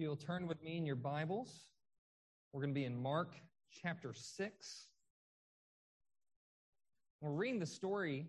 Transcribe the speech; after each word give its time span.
you'll 0.00 0.16
turn 0.16 0.46
with 0.46 0.62
me 0.62 0.78
in 0.78 0.86
your 0.86 0.96
Bibles, 0.96 1.66
we're 2.52 2.62
going 2.62 2.72
to 2.72 2.80
be 2.80 2.86
in 2.86 3.00
Mark 3.00 3.34
chapter 3.82 4.14
6. 4.14 4.86
We're 7.20 7.32
reading 7.32 7.60
the 7.60 7.66
story, 7.66 8.26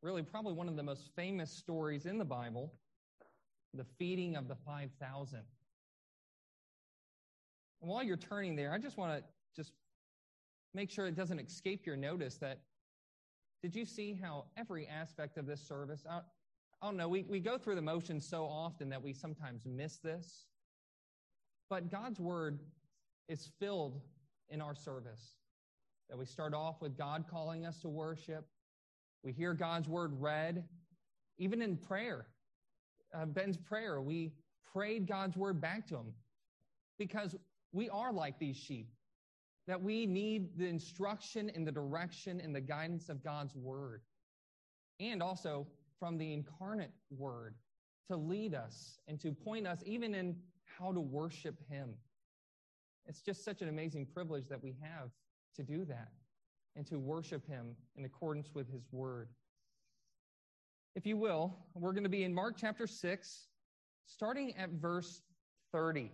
really, 0.00 0.22
probably 0.22 0.52
one 0.52 0.68
of 0.68 0.76
the 0.76 0.82
most 0.82 1.10
famous 1.16 1.50
stories 1.50 2.06
in 2.06 2.18
the 2.18 2.24
Bible 2.24 2.72
the 3.74 3.86
feeding 3.98 4.36
of 4.36 4.48
the 4.48 4.54
5,000. 4.54 5.38
And 7.80 7.90
while 7.90 8.02
you're 8.02 8.18
turning 8.18 8.54
there, 8.54 8.70
I 8.70 8.76
just 8.76 8.98
want 8.98 9.18
to 9.18 9.24
just 9.56 9.72
make 10.74 10.90
sure 10.90 11.06
it 11.06 11.16
doesn't 11.16 11.40
escape 11.40 11.86
your 11.86 11.96
notice 11.96 12.36
that 12.36 12.60
did 13.62 13.74
you 13.74 13.86
see 13.86 14.12
how 14.12 14.44
every 14.58 14.86
aspect 14.86 15.38
of 15.38 15.46
this 15.46 15.66
service, 15.66 16.04
I, 16.08 16.18
I 16.82 16.86
don't 16.86 16.98
know, 16.98 17.08
we, 17.08 17.22
we 17.22 17.40
go 17.40 17.56
through 17.56 17.76
the 17.76 17.82
motions 17.82 18.28
so 18.28 18.44
often 18.44 18.90
that 18.90 19.02
we 19.02 19.14
sometimes 19.14 19.64
miss 19.64 19.96
this. 19.96 20.44
But 21.72 21.90
God's 21.90 22.20
word 22.20 22.58
is 23.30 23.48
filled 23.58 23.98
in 24.50 24.60
our 24.60 24.74
service. 24.74 25.38
That 26.10 26.18
we 26.18 26.26
start 26.26 26.52
off 26.52 26.82
with 26.82 26.98
God 26.98 27.24
calling 27.30 27.64
us 27.64 27.80
to 27.80 27.88
worship. 27.88 28.44
We 29.24 29.32
hear 29.32 29.54
God's 29.54 29.88
word 29.88 30.12
read, 30.20 30.64
even 31.38 31.62
in 31.62 31.78
prayer. 31.78 32.26
Uh, 33.14 33.24
Ben's 33.24 33.56
prayer, 33.56 34.02
we 34.02 34.34
prayed 34.70 35.06
God's 35.06 35.34
word 35.34 35.62
back 35.62 35.86
to 35.86 35.94
him 35.94 36.12
because 36.98 37.34
we 37.72 37.88
are 37.88 38.12
like 38.12 38.38
these 38.38 38.58
sheep, 38.58 38.90
that 39.66 39.80
we 39.80 40.04
need 40.04 40.58
the 40.58 40.66
instruction 40.66 41.50
and 41.54 41.66
the 41.66 41.72
direction 41.72 42.38
and 42.38 42.54
the 42.54 42.60
guidance 42.60 43.08
of 43.08 43.24
God's 43.24 43.56
word. 43.56 44.02
And 45.00 45.22
also 45.22 45.66
from 45.98 46.18
the 46.18 46.34
incarnate 46.34 46.92
word 47.16 47.54
to 48.10 48.16
lead 48.18 48.52
us 48.52 48.98
and 49.08 49.18
to 49.20 49.32
point 49.32 49.66
us, 49.66 49.82
even 49.86 50.14
in 50.14 50.36
how 50.78 50.92
to 50.92 51.00
worship 51.00 51.56
Him. 51.68 51.90
It's 53.06 53.20
just 53.20 53.44
such 53.44 53.62
an 53.62 53.68
amazing 53.68 54.06
privilege 54.06 54.48
that 54.48 54.62
we 54.62 54.74
have 54.80 55.10
to 55.56 55.62
do 55.62 55.84
that 55.86 56.08
and 56.76 56.86
to 56.86 56.98
worship 56.98 57.46
Him 57.46 57.76
in 57.96 58.04
accordance 58.04 58.50
with 58.54 58.70
His 58.72 58.84
Word. 58.92 59.28
If 60.94 61.06
you 61.06 61.16
will, 61.16 61.56
we're 61.74 61.92
going 61.92 62.04
to 62.04 62.10
be 62.10 62.24
in 62.24 62.34
Mark 62.34 62.56
chapter 62.58 62.86
6, 62.86 63.46
starting 64.06 64.54
at 64.56 64.70
verse 64.70 65.22
30. 65.72 66.10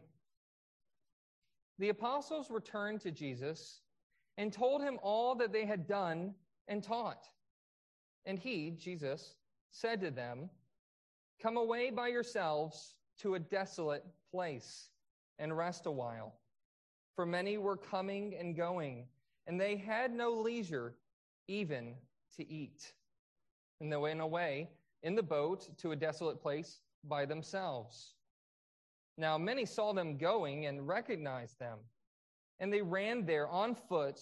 The 1.78 1.89
apostles 1.89 2.50
returned 2.50 3.00
to 3.03 3.11
Jesus 3.11 3.81
and 4.37 4.53
told 4.53 4.83
him 4.83 4.98
all 5.03 5.34
that 5.37 5.53
they 5.53 5.65
had 5.65 5.87
done 5.87 6.34
and 6.69 6.83
taught. 6.83 7.25
And 8.25 8.39
he, 8.39 8.70
Jesus, 8.70 9.34
said 9.70 10.00
to 10.00 10.11
them, 10.11 10.48
Come 11.43 11.56
away 11.56 11.91
by 11.91 12.09
yourselves 12.09 12.95
to 13.19 13.35
a 13.35 13.39
desolate 13.39 14.05
place 14.31 14.89
and 15.39 15.57
rest 15.57 15.87
a 15.87 15.91
while. 15.91 16.35
For 17.17 17.27
many 17.27 17.59
were 17.59 17.77
coming 17.77 18.35
and 18.39 18.57
going, 18.57 19.07
and 19.47 19.61
they 19.61 19.77
had 19.77 20.13
no 20.13 20.33
leisure 20.33 20.95
even 21.49 21.95
to 22.37 22.49
eat. 22.49 22.93
And 23.81 23.93
they 23.93 23.97
went 23.97 24.21
away 24.21 24.69
in 25.03 25.15
the 25.15 25.23
boat 25.23 25.69
to 25.79 25.93
a 25.93 25.97
desolate 25.97 26.41
place 26.41 26.81
by 27.05 27.25
themselves. 27.25 28.15
Now 29.17 29.37
many 29.37 29.65
saw 29.65 29.93
them 29.93 30.17
going 30.17 30.67
and 30.67 30.87
recognized 30.87 31.59
them, 31.59 31.79
and 32.61 32.73
they 32.73 32.83
ran 32.83 33.27
there 33.27 33.49
on 33.49 33.75
foot 33.75 34.21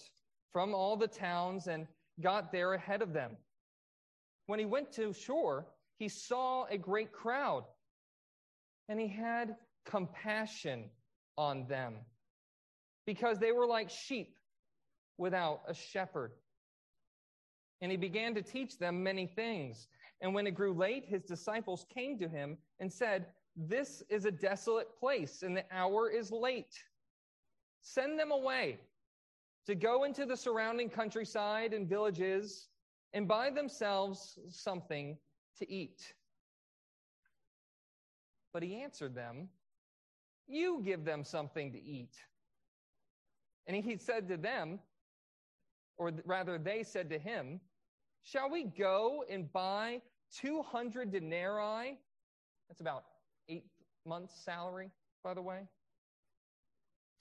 from 0.51 0.73
all 0.73 0.95
the 0.95 1.07
towns 1.07 1.67
and 1.67 1.87
got 2.19 2.51
there 2.51 2.73
ahead 2.73 3.01
of 3.01 3.13
them. 3.13 3.37
When 4.47 4.59
he 4.59 4.65
went 4.65 4.91
to 4.93 5.13
shore, 5.13 5.67
he 5.99 6.07
saw 6.07 6.65
a 6.65 6.77
great 6.77 7.11
crowd, 7.11 7.65
and 8.89 8.99
he 8.99 9.07
had 9.07 9.55
compassion 9.85 10.89
on 11.37 11.67
them 11.67 11.95
because 13.05 13.39
they 13.39 13.51
were 13.51 13.67
like 13.67 13.89
sheep 13.89 14.35
without 15.17 15.61
a 15.67 15.73
shepherd. 15.73 16.31
And 17.81 17.91
he 17.91 17.97
began 17.97 18.33
to 18.35 18.41
teach 18.41 18.77
them 18.77 19.03
many 19.03 19.27
things. 19.27 19.87
And 20.21 20.33
when 20.33 20.47
it 20.47 20.55
grew 20.55 20.73
late, 20.73 21.05
his 21.05 21.23
disciples 21.23 21.85
came 21.93 22.17
to 22.19 22.27
him 22.27 22.57
and 22.79 22.91
said, 22.91 23.27
This 23.55 24.03
is 24.09 24.25
a 24.25 24.31
desolate 24.31 24.97
place, 24.99 25.43
and 25.43 25.55
the 25.55 25.63
hour 25.71 26.09
is 26.09 26.31
late. 26.31 26.73
Send 27.81 28.19
them 28.19 28.31
away 28.31 28.79
to 29.67 29.75
go 29.75 30.05
into 30.05 30.25
the 30.25 30.35
surrounding 30.35 30.89
countryside 30.89 31.73
and 31.73 31.87
villages 31.87 32.69
and 33.13 33.27
buy 33.27 33.49
themselves 33.49 34.39
something 34.49 35.17
to 35.59 35.71
eat. 35.71 36.13
But 38.57 38.63
he 38.63 38.81
answered 38.81 39.13
them, 39.13 39.49
You 40.47 40.81
give 40.83 41.05
them 41.05 41.23
something 41.23 41.73
to 41.73 41.79
eat. 41.79 42.15
And 43.67 43.77
he 43.77 43.97
said 43.97 44.27
to 44.29 44.37
them, 44.37 44.79
or 45.99 46.11
rather, 46.25 46.57
they 46.57 46.81
said 46.81 47.07
to 47.11 47.19
him, 47.19 47.59
Shall 48.23 48.49
we 48.49 48.63
go 48.63 49.23
and 49.29 49.53
buy 49.53 50.01
200 50.39 51.11
denarii? 51.11 51.99
That's 52.67 52.81
about 52.81 53.03
eight 53.47 53.67
months' 54.07 54.43
salary, 54.43 54.89
by 55.23 55.35
the 55.35 55.41
way. 55.43 55.67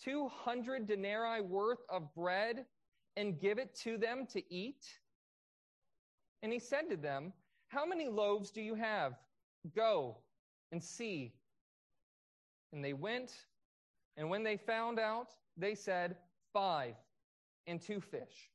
200 0.05 0.87
denarii 0.87 1.43
worth 1.43 1.81
of 1.91 2.15
bread 2.15 2.65
and 3.19 3.39
give 3.39 3.59
it 3.59 3.75
to 3.83 3.99
them 3.99 4.27
to 4.33 4.43
eat? 4.51 4.87
And 6.43 6.51
he 6.51 6.59
said 6.59 6.89
to 6.89 6.97
them, 6.97 7.35
How 7.69 7.85
many 7.85 8.09
loaves 8.09 8.51
do 8.51 8.63
you 8.63 8.75
have? 8.75 9.17
Go 9.75 10.17
and 10.73 10.83
see. 10.83 11.33
And 12.73 12.85
they 12.85 12.93
went, 12.93 13.33
and 14.17 14.29
when 14.29 14.43
they 14.43 14.57
found 14.57 14.99
out, 14.99 15.29
they 15.57 15.75
said, 15.75 16.17
Five 16.53 16.95
and 17.67 17.81
two 17.81 18.01
fish. 18.01 18.51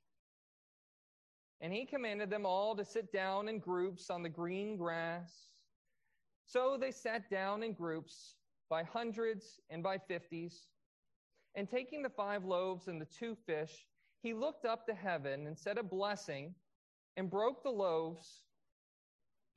And 1.59 1.71
he 1.71 1.85
commanded 1.85 2.29
them 2.29 2.45
all 2.45 2.75
to 2.75 2.83
sit 2.83 3.13
down 3.13 3.47
in 3.47 3.59
groups 3.59 4.09
on 4.09 4.23
the 4.23 4.29
green 4.29 4.77
grass. 4.77 5.31
So 6.45 6.77
they 6.79 6.91
sat 6.91 7.29
down 7.29 7.61
in 7.61 7.73
groups 7.73 8.35
by 8.69 8.83
hundreds 8.83 9.59
and 9.69 9.83
by 9.83 9.99
fifties. 9.99 10.67
And 11.53 11.69
taking 11.69 12.01
the 12.01 12.09
five 12.09 12.43
loaves 12.43 12.87
and 12.87 12.99
the 12.99 13.05
two 13.05 13.35
fish, 13.45 13.85
he 14.23 14.33
looked 14.33 14.65
up 14.65 14.87
to 14.87 14.93
heaven 14.93 15.45
and 15.45 15.57
said 15.57 15.77
a 15.77 15.83
blessing 15.83 16.55
and 17.17 17.29
broke 17.29 17.63
the 17.63 17.69
loaves 17.69 18.43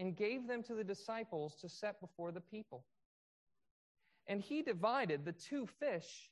and 0.00 0.16
gave 0.16 0.46
them 0.46 0.62
to 0.64 0.74
the 0.74 0.84
disciples 0.84 1.54
to 1.60 1.68
set 1.68 2.00
before 2.00 2.32
the 2.32 2.40
people. 2.40 2.84
And 4.26 4.40
he 4.40 4.62
divided 4.62 5.24
the 5.24 5.32
two 5.32 5.66
fish 5.66 6.30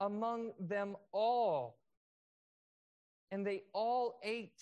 among 0.00 0.52
them 0.58 0.96
all. 1.12 1.78
And 3.30 3.46
they 3.46 3.62
all 3.72 4.18
ate 4.22 4.60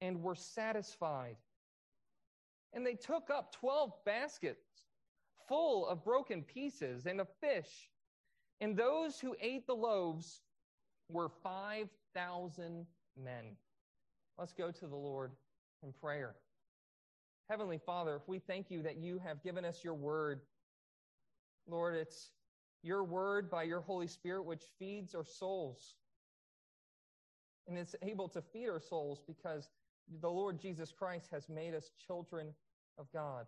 and 0.00 0.22
were 0.22 0.34
satisfied. 0.34 1.36
And 2.72 2.86
they 2.86 2.94
took 2.94 3.30
up 3.30 3.52
12 3.52 3.92
baskets 4.04 4.66
full 5.48 5.86
of 5.86 6.04
broken 6.04 6.42
pieces 6.42 7.06
and 7.06 7.20
of 7.20 7.28
fish. 7.40 7.90
And 8.60 8.76
those 8.76 9.20
who 9.20 9.36
ate 9.40 9.66
the 9.66 9.74
loaves 9.74 10.42
were 11.10 11.28
5,000 11.42 12.86
men. 13.22 13.44
Let's 14.38 14.52
go 14.52 14.70
to 14.70 14.86
the 14.86 14.96
Lord 14.96 15.32
in 15.82 15.92
prayer. 15.92 16.36
Heavenly 17.48 17.78
Father, 17.78 18.20
we 18.26 18.40
thank 18.40 18.70
you 18.70 18.82
that 18.82 18.96
you 18.96 19.20
have 19.24 19.42
given 19.42 19.64
us 19.64 19.84
your 19.84 19.94
word. 19.94 20.40
Lord, 21.68 21.94
it's 21.94 22.30
your 22.82 23.04
word 23.04 23.50
by 23.50 23.62
your 23.62 23.80
Holy 23.80 24.08
Spirit 24.08 24.44
which 24.44 24.62
feeds 24.78 25.14
our 25.14 25.24
souls. 25.24 25.94
And 27.68 27.78
it's 27.78 27.94
able 28.02 28.28
to 28.30 28.42
feed 28.42 28.68
our 28.68 28.80
souls 28.80 29.20
because 29.26 29.68
the 30.20 30.30
Lord 30.30 30.60
Jesus 30.60 30.92
Christ 30.92 31.28
has 31.32 31.48
made 31.48 31.74
us 31.74 31.90
children 32.06 32.48
of 32.98 33.06
God. 33.12 33.46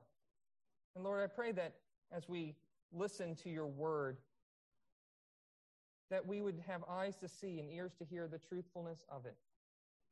And 0.95 1.05
Lord, 1.05 1.23
I 1.23 1.27
pray 1.27 1.53
that 1.53 1.75
as 2.13 2.29
we 2.29 2.55
listen 2.93 3.35
to 3.37 3.51
your 3.51 3.67
word, 3.67 4.17
that 6.11 6.27
we 6.27 6.41
would 6.41 6.62
have 6.67 6.83
eyes 6.89 7.17
to 7.17 7.29
see 7.29 7.59
and 7.59 7.71
ears 7.71 7.93
to 7.99 8.05
hear 8.05 8.29
the 8.29 8.39
truthfulness 8.39 9.05
of 9.11 9.27
it, 9.27 9.37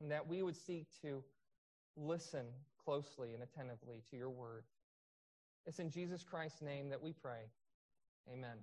and 0.00 0.10
that 0.10 0.26
we 0.26 0.42
would 0.42 0.56
seek 0.56 0.86
to 1.02 1.22
listen 1.96 2.46
closely 2.82 3.34
and 3.34 3.42
attentively 3.42 4.02
to 4.10 4.16
your 4.16 4.30
word. 4.30 4.64
It's 5.66 5.78
in 5.78 5.90
Jesus 5.90 6.22
Christ's 6.22 6.62
name 6.62 6.88
that 6.90 7.02
we 7.02 7.12
pray. 7.12 7.50
Amen. 8.32 8.58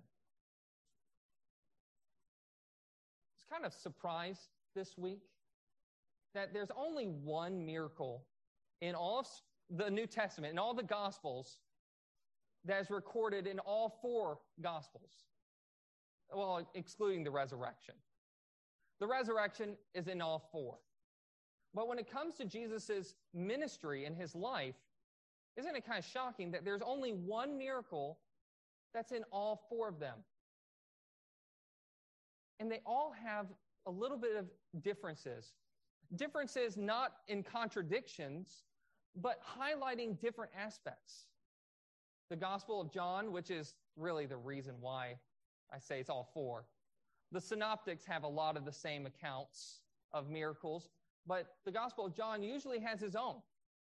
It's 3.35 3.45
kind 3.51 3.65
of 3.65 3.74
surprised 3.74 4.50
this 4.75 4.97
week 4.97 5.24
that 6.33 6.53
there's 6.53 6.71
only 6.77 7.06
one 7.06 7.65
miracle 7.65 8.24
in 8.81 8.95
all 8.95 9.19
of 9.19 9.27
the 9.69 9.89
New 9.89 10.07
Testament, 10.07 10.51
in 10.53 10.59
all 10.59 10.74
the 10.74 10.83
Gospels, 10.83 11.59
that 12.65 12.81
is 12.81 12.89
recorded 12.89 13.47
in 13.47 13.59
all 13.59 13.97
four 14.01 14.39
Gospels. 14.62 15.12
Well, 16.33 16.68
excluding 16.74 17.24
the 17.24 17.31
resurrection. 17.31 17.95
The 19.00 19.07
resurrection 19.07 19.75
is 19.94 20.07
in 20.07 20.21
all 20.21 20.47
four. 20.51 20.77
But 21.74 21.88
when 21.88 21.98
it 21.98 22.10
comes 22.10 22.36
to 22.36 22.46
Jesus' 22.46 23.16
ministry 23.34 24.06
and 24.06 24.16
his 24.16 24.36
life, 24.36 24.75
isn't 25.58 25.75
it 25.75 25.86
kind 25.86 26.00
of 26.00 26.06
shocking 26.06 26.52
that 26.52 26.66
there's 26.66 26.81
only 26.81 27.12
one 27.12 27.58
miracle 27.58 28.20
that's 28.94 29.12
in 29.12 29.24
all 29.31 29.66
four 29.70 29.88
of 29.90 30.00
them? 30.00 30.16
and 32.64 32.72
they 32.72 32.80
all 32.86 33.14
have 33.25 33.48
a 33.86 33.92
little 33.92 34.18
bit 34.18 34.38
of 34.38 34.46
differences. 34.81 35.52
Differences 36.16 36.78
not 36.78 37.12
in 37.28 37.44
contradictions, 37.44 38.64
but 39.18 39.42
highlighting 39.44 40.18
different 40.19 40.52
aspects. 40.58 41.26
The 42.30 42.38
Gospel 42.38 42.80
of 42.80 42.90
John, 42.90 43.34
which 43.34 43.52
is 43.52 43.76
really 43.98 44.26
the 44.26 44.38
reason 44.38 44.76
why 44.80 45.16
I 45.74 45.80
say 45.80 46.00
it's 46.00 46.10
all 46.10 46.30
four. 46.34 46.66
The 47.34 47.42
synoptics 47.42 48.06
have 48.06 48.24
a 48.24 48.28
lot 48.28 48.56
of 48.56 48.64
the 48.64 48.72
same 48.72 49.06
accounts 49.06 49.81
of 50.14 50.30
miracles, 50.30 50.88
but 51.28 51.56
the 51.66 51.72
Gospel 51.72 52.06
of 52.06 52.16
John 52.16 52.44
usually 52.44 52.80
has 52.80 53.00
his 53.00 53.16
own 53.16 53.36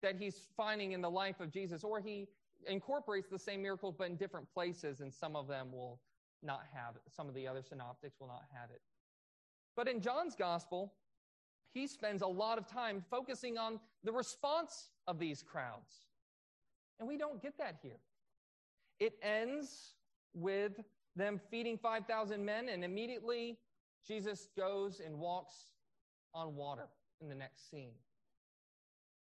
that 0.02 0.16
he's 0.18 0.48
finding 0.56 0.92
in 0.92 1.02
the 1.02 1.10
life 1.10 1.40
of 1.40 1.52
Jesus, 1.52 1.84
or 1.84 2.00
he 2.00 2.28
incorporates 2.68 3.30
the 3.30 3.40
same 3.40 3.62
miracles 3.62 3.96
but 3.98 4.08
in 4.08 4.16
different 4.16 4.48
places, 4.54 5.02
and 5.02 5.12
some 5.14 5.36
of 5.36 5.48
them 5.48 5.72
will 5.72 6.00
not 6.44 6.62
have 6.74 6.96
it. 6.96 7.02
Some 7.16 7.28
of 7.28 7.34
the 7.34 7.48
other 7.48 7.64
synoptics 7.64 8.20
will 8.20 8.28
not 8.28 8.44
have 8.54 8.70
it. 8.70 8.82
But 9.76 9.88
in 9.88 10.02
John's 10.02 10.36
Gospel, 10.36 10.94
he 11.74 11.88
spends 11.88 12.22
a 12.22 12.28
lot 12.28 12.58
of 12.58 12.68
time 12.68 13.04
focusing 13.10 13.58
on 13.58 13.80
the 14.04 14.12
response 14.12 14.90
of 15.08 15.20
these 15.20 15.42
crowds. 15.42 16.06
And 17.00 17.08
we 17.08 17.18
don't 17.18 17.42
get 17.42 17.58
that 17.58 17.78
here. 17.82 18.00
It 19.00 19.14
ends 19.22 19.96
with 20.34 20.80
them 21.16 21.42
feeding 21.50 21.78
5,000 21.78 22.46
men, 22.46 22.70
and 22.70 22.84
immediately 22.84 23.58
Jesus 24.08 24.50
goes 24.56 25.02
and 25.06 25.18
walks 25.18 25.54
on 26.34 26.56
water 26.56 26.88
in 27.22 27.30
the 27.30 27.36
next 27.36 27.70
scene. 27.70 27.94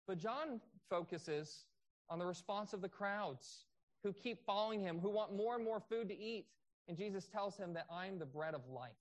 But 0.06 0.19
John 0.19 0.61
focuses 0.88 1.64
on 2.08 2.19
the 2.19 2.26
response 2.26 2.73
of 2.73 2.81
the 2.81 2.88
crowds 2.88 3.67
who 4.02 4.12
keep 4.12 4.44
following 4.44 4.81
him, 4.81 4.99
who 4.99 5.11
want 5.11 5.37
more 5.37 5.55
and 5.55 5.64
more 5.64 5.81
food 5.81 6.08
to 6.08 6.19
eat. 6.19 6.46
And 6.88 6.96
Jesus 6.96 7.26
tells 7.26 7.56
him 7.56 7.75
that 7.75 7.87
I'm 7.93 8.19
the 8.19 8.26
bread 8.26 8.55
of 8.55 8.62
life. 8.69 8.93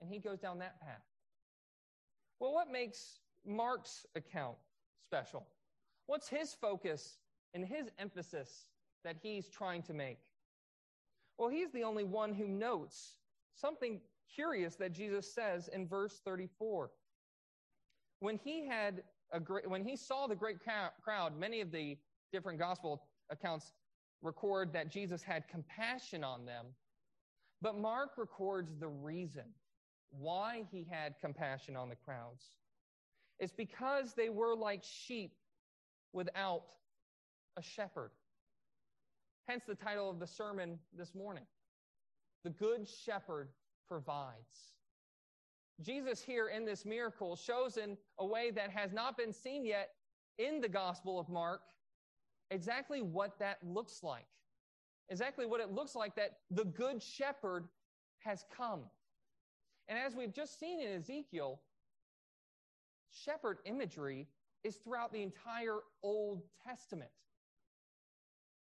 And 0.00 0.10
he 0.10 0.18
goes 0.18 0.38
down 0.38 0.58
that 0.58 0.80
path. 0.80 1.02
Well, 2.40 2.52
what 2.52 2.70
makes 2.70 3.20
Mark's 3.46 4.04
account 4.14 4.56
special? 5.06 5.46
What's 6.06 6.28
his 6.28 6.52
focus 6.52 7.18
and 7.54 7.64
his 7.64 7.88
emphasis 7.98 8.66
that 9.04 9.16
he's 9.22 9.48
trying 9.48 9.82
to 9.84 9.94
make? 9.94 10.18
Well, 11.38 11.48
he's 11.48 11.70
the 11.72 11.84
only 11.84 12.04
one 12.04 12.34
who 12.34 12.46
notes 12.46 13.14
something 13.54 14.00
curious 14.34 14.74
that 14.76 14.92
Jesus 14.92 15.32
says 15.32 15.68
in 15.68 15.86
verse 15.86 16.20
34. 16.24 16.90
When 18.24 18.40
he 18.42 18.64
had 18.64 19.02
a 19.32 19.38
great, 19.38 19.68
when 19.68 19.84
he 19.84 19.96
saw 19.96 20.26
the 20.26 20.34
great 20.34 20.56
crowd, 21.02 21.38
many 21.38 21.60
of 21.60 21.70
the 21.70 21.98
different 22.32 22.58
gospel 22.58 23.02
accounts 23.28 23.74
record 24.22 24.72
that 24.72 24.90
Jesus 24.90 25.22
had 25.22 25.46
compassion 25.46 26.24
on 26.24 26.46
them, 26.46 26.68
but 27.60 27.76
Mark 27.76 28.12
records 28.16 28.72
the 28.80 28.88
reason 28.88 29.44
why 30.08 30.64
he 30.72 30.86
had 30.90 31.16
compassion 31.20 31.76
on 31.76 31.90
the 31.90 31.96
crowds. 31.96 32.46
It's 33.40 33.52
because 33.52 34.14
they 34.14 34.30
were 34.30 34.56
like 34.56 34.82
sheep 34.82 35.34
without 36.14 36.62
a 37.58 37.62
shepherd. 37.62 38.10
Hence 39.48 39.64
the 39.68 39.74
title 39.74 40.08
of 40.08 40.18
the 40.18 40.26
sermon 40.26 40.78
this 40.96 41.14
morning 41.14 41.44
The 42.42 42.48
Good 42.48 42.88
Shepherd 42.88 43.50
Provides. 43.86 44.78
Jesus, 45.80 46.22
here 46.22 46.48
in 46.48 46.64
this 46.64 46.84
miracle, 46.84 47.36
shows 47.36 47.76
in 47.76 47.96
a 48.18 48.26
way 48.26 48.50
that 48.52 48.70
has 48.70 48.92
not 48.92 49.16
been 49.16 49.32
seen 49.32 49.66
yet 49.66 49.90
in 50.38 50.60
the 50.60 50.68
Gospel 50.68 51.18
of 51.18 51.28
Mark 51.28 51.62
exactly 52.50 53.02
what 53.02 53.38
that 53.38 53.58
looks 53.64 54.02
like. 54.02 54.26
Exactly 55.10 55.46
what 55.46 55.60
it 55.60 55.72
looks 55.72 55.94
like 55.94 56.14
that 56.16 56.38
the 56.50 56.64
Good 56.64 57.02
Shepherd 57.02 57.68
has 58.20 58.44
come. 58.56 58.80
And 59.88 59.98
as 59.98 60.14
we've 60.14 60.32
just 60.32 60.58
seen 60.58 60.80
in 60.80 60.92
Ezekiel, 60.92 61.60
shepherd 63.10 63.58
imagery 63.64 64.28
is 64.62 64.76
throughout 64.76 65.12
the 65.12 65.22
entire 65.22 65.80
Old 66.02 66.42
Testament. 66.66 67.10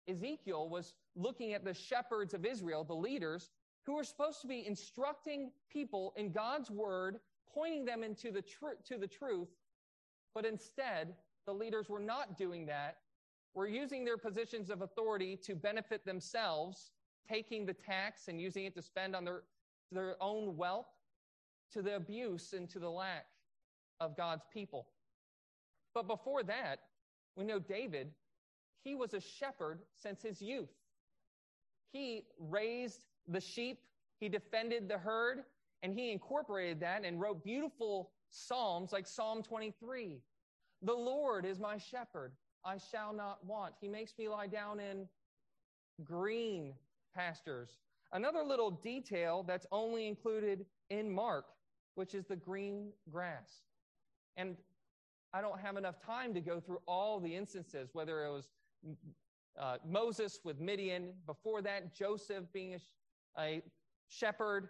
Ezekiel 0.07 0.68
was 0.68 0.94
looking 1.15 1.54
at 1.54 1.63
the 1.63 1.74
shepherds 1.74 2.33
of 2.33 2.45
Israel, 2.45 2.83
the 2.83 2.94
leaders, 2.94 3.51
who 3.85 3.95
were 3.95 4.03
supposed 4.03 4.41
to 4.41 4.47
be 4.47 4.65
instructing 4.65 5.51
people 5.71 6.13
in 6.15 6.31
God's 6.31 6.71
word, 6.71 7.19
pointing 7.53 7.85
them 7.85 8.03
into 8.03 8.31
the 8.31 8.41
tr- 8.41 8.80
to 8.85 8.97
the 8.97 9.07
truth, 9.07 9.50
but 10.33 10.45
instead, 10.45 11.13
the 11.45 11.53
leaders 11.53 11.89
were 11.89 12.00
not 12.00 12.38
doing 12.38 12.65
that. 12.68 12.97
Were 13.53 13.68
using 13.68 14.03
their 14.03 14.18
positions 14.18 14.69
of 14.69 14.81
authority 14.81 15.38
to 15.44 15.53
benefit 15.53 16.06
themselves, 16.06 16.91
taking 17.30 17.65
the 17.65 17.74
tax 17.74 18.27
and 18.27 18.41
using 18.41 18.65
it 18.65 18.74
to 18.75 18.81
spend 18.81 19.15
on 19.15 19.25
their, 19.25 19.44
their 19.91 20.15
own 20.21 20.57
wealth, 20.57 20.88
to 21.74 21.81
the 21.81 21.95
abuse 21.95 22.53
and 22.53 22.69
to 22.69 22.79
the 22.79 22.89
lack 22.89 23.25
of 24.00 24.18
God's 24.18 24.45
people. 24.51 24.88
But 25.94 26.07
before 26.07 26.44
that, 26.44 26.79
we 27.36 27.44
know 27.44 27.59
David, 27.59 28.12
he 28.83 28.95
was 28.95 29.13
a 29.13 29.19
shepherd 29.19 29.79
since 29.95 30.21
his 30.21 30.41
youth. 30.41 30.74
He 31.91 32.24
raised 32.39 33.01
the 33.28 33.42
sheep, 33.42 33.80
he 34.20 34.30
defended 34.30 34.88
the 34.88 34.98
herd, 34.98 35.44
and 35.81 35.94
he 35.94 36.12
incorporated 36.12 36.80
that 36.81 37.04
and 37.04 37.20
wrote 37.20 37.44
beautiful 37.44 38.12
psalms 38.30 38.92
like 38.92 39.08
Psalm 39.08 39.44
23. 39.44 40.22
The 40.81 40.94
Lord 40.94 41.46
is 41.46 41.60
my 41.60 41.78
shepherd, 41.78 42.31
I 42.66 42.78
shall 42.78 43.14
not 43.14 43.46
want. 43.46 43.74
He 43.80 43.88
makes 43.88 44.14
me 44.18 44.28
lie 44.28 44.48
down 44.48 44.80
in 44.80 45.08
green 46.04 46.74
pastures. 47.16 47.78
Another 48.12 48.44
little 48.44 48.72
detail 48.72 49.44
that's 49.48 49.66
only 49.72 50.08
included 50.08 50.66
in 50.90 51.12
Mark, 51.12 51.46
which 51.96 52.14
is 52.14 52.25
the 52.25 52.36
green 52.36 52.92
grass. 53.12 53.62
And 54.38 54.56
I 55.34 55.42
don't 55.42 55.60
have 55.60 55.78
enough 55.78 56.00
time 56.00 56.34
to 56.34 56.42
go 56.42 56.60
through 56.60 56.80
all 56.88 57.20
the 57.20 57.36
instances, 57.36 57.90
whether 57.94 58.25
it 58.25 58.31
was 58.31 58.50
uh, 59.60 59.78
Moses 59.86 60.40
with 60.44 60.60
Midian, 60.60 61.14
before 61.25 61.62
that, 61.62 61.96
Joseph 61.96 62.46
being 62.54 62.75
a, 62.75 62.80
a 63.38 63.62
shepherd, 64.07 64.69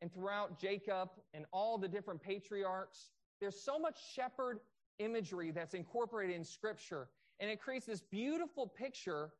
and 0.00 0.12
throughout 0.12 0.58
Jacob 0.58 1.08
and 1.32 1.46
all 1.52 1.78
the 1.78 1.88
different 1.88 2.20
patriarchs. 2.22 3.10
There's 3.40 3.60
so 3.60 3.78
much 3.78 3.96
shepherd 4.14 4.60
imagery 4.98 5.50
that's 5.50 5.74
incorporated 5.74 6.36
in 6.36 6.44
Scripture, 6.44 7.08
and 7.40 7.50
it 7.50 7.60
creates 7.60 7.86
this 7.86 8.02
beautiful 8.02 8.66
picture 8.66 9.30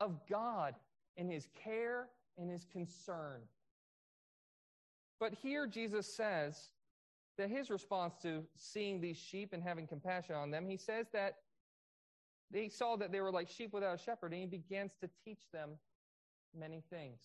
of 0.00 0.18
God 0.28 0.74
and 1.16 1.30
his 1.30 1.46
care 1.62 2.08
and 2.38 2.50
his 2.50 2.64
concern. 2.64 3.42
But 5.20 5.34
here 5.34 5.66
Jesus 5.66 6.06
says 6.06 6.70
that 7.38 7.48
his 7.48 7.70
response 7.70 8.14
to 8.22 8.44
seeing 8.56 9.00
these 9.00 9.16
sheep 9.16 9.52
and 9.52 9.62
having 9.62 9.86
compassion 9.86 10.34
on 10.34 10.50
them, 10.50 10.66
he 10.66 10.76
says 10.76 11.06
that 11.12 11.36
he 12.52 12.68
saw 12.68 12.96
that 12.96 13.12
they 13.12 13.20
were 13.20 13.30
like 13.30 13.48
sheep 13.48 13.72
without 13.72 13.94
a 13.94 14.02
shepherd, 14.02 14.32
and 14.32 14.40
he 14.40 14.46
begins 14.46 14.92
to 15.00 15.08
teach 15.24 15.50
them 15.52 15.70
many 16.58 16.82
things. 16.90 17.20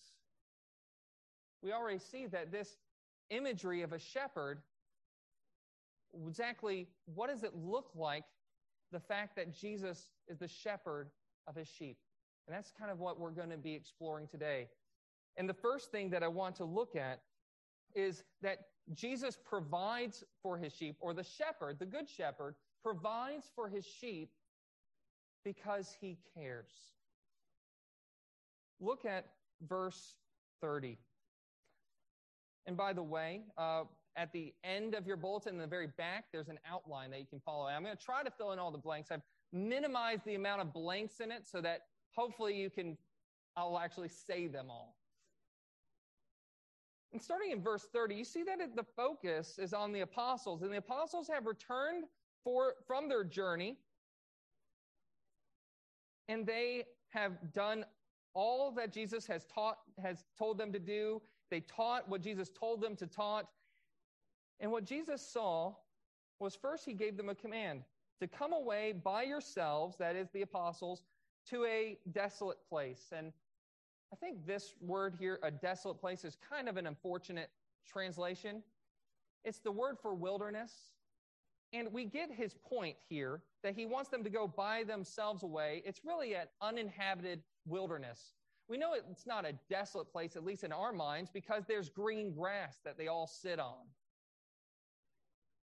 We 1.61 1.73
already 1.73 1.99
see 1.99 2.27
that 2.27 2.51
this 2.51 2.77
imagery 3.29 3.81
of 3.81 3.93
a 3.93 3.99
shepherd, 3.99 4.61
exactly 6.25 6.87
what 7.13 7.29
does 7.29 7.43
it 7.43 7.55
look 7.55 7.89
like? 7.95 8.23
The 8.91 8.99
fact 8.99 9.35
that 9.35 9.53
Jesus 9.53 10.11
is 10.27 10.37
the 10.37 10.47
shepherd 10.47 11.09
of 11.47 11.55
his 11.55 11.67
sheep. 11.67 11.97
And 12.47 12.55
that's 12.55 12.71
kind 12.71 12.91
of 12.91 12.99
what 12.99 13.19
we're 13.19 13.31
going 13.31 13.49
to 13.49 13.57
be 13.57 13.73
exploring 13.73 14.27
today. 14.27 14.67
And 15.35 15.49
the 15.49 15.53
first 15.53 15.91
thing 15.91 16.09
that 16.11 16.23
I 16.23 16.27
want 16.27 16.55
to 16.57 16.65
look 16.65 16.95
at 16.95 17.21
is 17.95 18.23
that 18.41 18.59
Jesus 18.93 19.37
provides 19.43 20.23
for 20.41 20.57
his 20.57 20.73
sheep, 20.73 20.95
or 21.01 21.13
the 21.13 21.23
shepherd, 21.23 21.79
the 21.79 21.85
good 21.85 22.07
shepherd, 22.07 22.55
provides 22.81 23.51
for 23.53 23.67
his 23.67 23.85
sheep 23.85 24.29
because 25.43 25.95
he 25.99 26.17
cares. 26.33 26.71
Look 28.79 29.05
at 29.05 29.25
verse 29.67 30.15
30. 30.61 30.97
And 32.67 32.77
by 32.77 32.93
the 32.93 33.01
way, 33.01 33.41
uh, 33.57 33.83
at 34.15 34.31
the 34.33 34.53
end 34.63 34.93
of 34.93 35.07
your 35.07 35.17
bulletin, 35.17 35.55
in 35.55 35.59
the 35.59 35.67
very 35.67 35.87
back, 35.97 36.25
there's 36.31 36.49
an 36.49 36.59
outline 36.69 37.09
that 37.11 37.19
you 37.19 37.25
can 37.25 37.39
follow. 37.39 37.65
I'm 37.65 37.83
going 37.83 37.95
to 37.95 38.03
try 38.03 38.23
to 38.23 38.29
fill 38.29 38.51
in 38.51 38.59
all 38.59 38.71
the 38.71 38.77
blanks. 38.77 39.09
I've 39.11 39.21
minimized 39.51 40.25
the 40.25 40.35
amount 40.35 40.61
of 40.61 40.73
blanks 40.73 41.19
in 41.19 41.31
it 41.31 41.47
so 41.47 41.61
that 41.61 41.81
hopefully 42.15 42.55
you 42.55 42.69
can, 42.69 42.97
I'll 43.55 43.79
actually 43.79 44.09
say 44.09 44.47
them 44.47 44.67
all. 44.69 44.95
And 47.13 47.21
starting 47.21 47.51
in 47.51 47.63
verse 47.63 47.87
30, 47.93 48.15
you 48.15 48.25
see 48.25 48.43
that 48.43 48.59
the 48.75 48.85
focus 48.95 49.57
is 49.57 49.73
on 49.73 49.93
the 49.93 50.01
apostles, 50.01 50.61
and 50.61 50.71
the 50.71 50.77
apostles 50.77 51.27
have 51.29 51.45
returned 51.45 52.03
for, 52.43 52.73
from 52.85 53.07
their 53.07 53.23
journey 53.23 53.77
and 56.27 56.45
they 56.45 56.83
have 57.09 57.53
done 57.53 57.85
all 58.33 58.71
that 58.71 58.91
Jesus 58.91 59.25
has 59.27 59.45
taught, 59.45 59.77
has 60.01 60.23
told 60.37 60.57
them 60.57 60.71
to 60.73 60.79
do. 60.79 61.21
They 61.49 61.61
taught 61.61 62.09
what 62.09 62.21
Jesus 62.21 62.49
told 62.49 62.81
them 62.81 62.95
to 62.97 63.07
taught. 63.07 63.47
And 64.59 64.71
what 64.71 64.85
Jesus 64.85 65.21
saw 65.21 65.75
was 66.39 66.55
first 66.55 66.85
he 66.85 66.93
gave 66.93 67.17
them 67.17 67.29
a 67.29 67.35
command 67.35 67.83
to 68.19 68.27
come 68.27 68.53
away 68.53 68.93
by 68.93 69.23
yourselves, 69.23 69.95
that 69.97 70.15
is 70.15 70.29
the 70.31 70.41
apostles, 70.41 71.03
to 71.49 71.65
a 71.65 71.97
desolate 72.11 72.57
place. 72.69 73.11
And 73.15 73.31
I 74.11 74.15
think 74.15 74.45
this 74.45 74.73
word 74.81 75.15
here, 75.19 75.39
a 75.43 75.51
desolate 75.51 75.99
place, 75.99 76.23
is 76.23 76.37
kind 76.49 76.67
of 76.67 76.77
an 76.77 76.87
unfortunate 76.87 77.49
translation. 77.87 78.63
It's 79.43 79.59
the 79.59 79.71
word 79.71 79.97
for 80.01 80.13
wilderness. 80.13 80.71
And 81.73 81.91
we 81.91 82.05
get 82.05 82.31
his 82.31 82.53
point 82.53 82.95
here 83.09 83.41
that 83.63 83.75
he 83.75 83.85
wants 83.85 84.09
them 84.09 84.23
to 84.23 84.29
go 84.29 84.47
by 84.47 84.83
themselves 84.83 85.43
away. 85.43 85.83
It's 85.85 86.01
really 86.05 86.33
an 86.33 86.47
uninhabited 86.61 87.41
wilderness. 87.65 88.31
We 88.69 88.77
know 88.77 88.93
it's 88.93 89.25
not 89.25 89.45
a 89.45 89.53
desolate 89.69 90.11
place, 90.11 90.35
at 90.35 90.43
least 90.43 90.63
in 90.63 90.73
our 90.73 90.91
minds, 90.91 91.29
because 91.33 91.63
there's 91.65 91.89
green 91.89 92.33
grass 92.33 92.79
that 92.83 92.97
they 92.97 93.07
all 93.07 93.27
sit 93.27 93.59
on. 93.59 93.85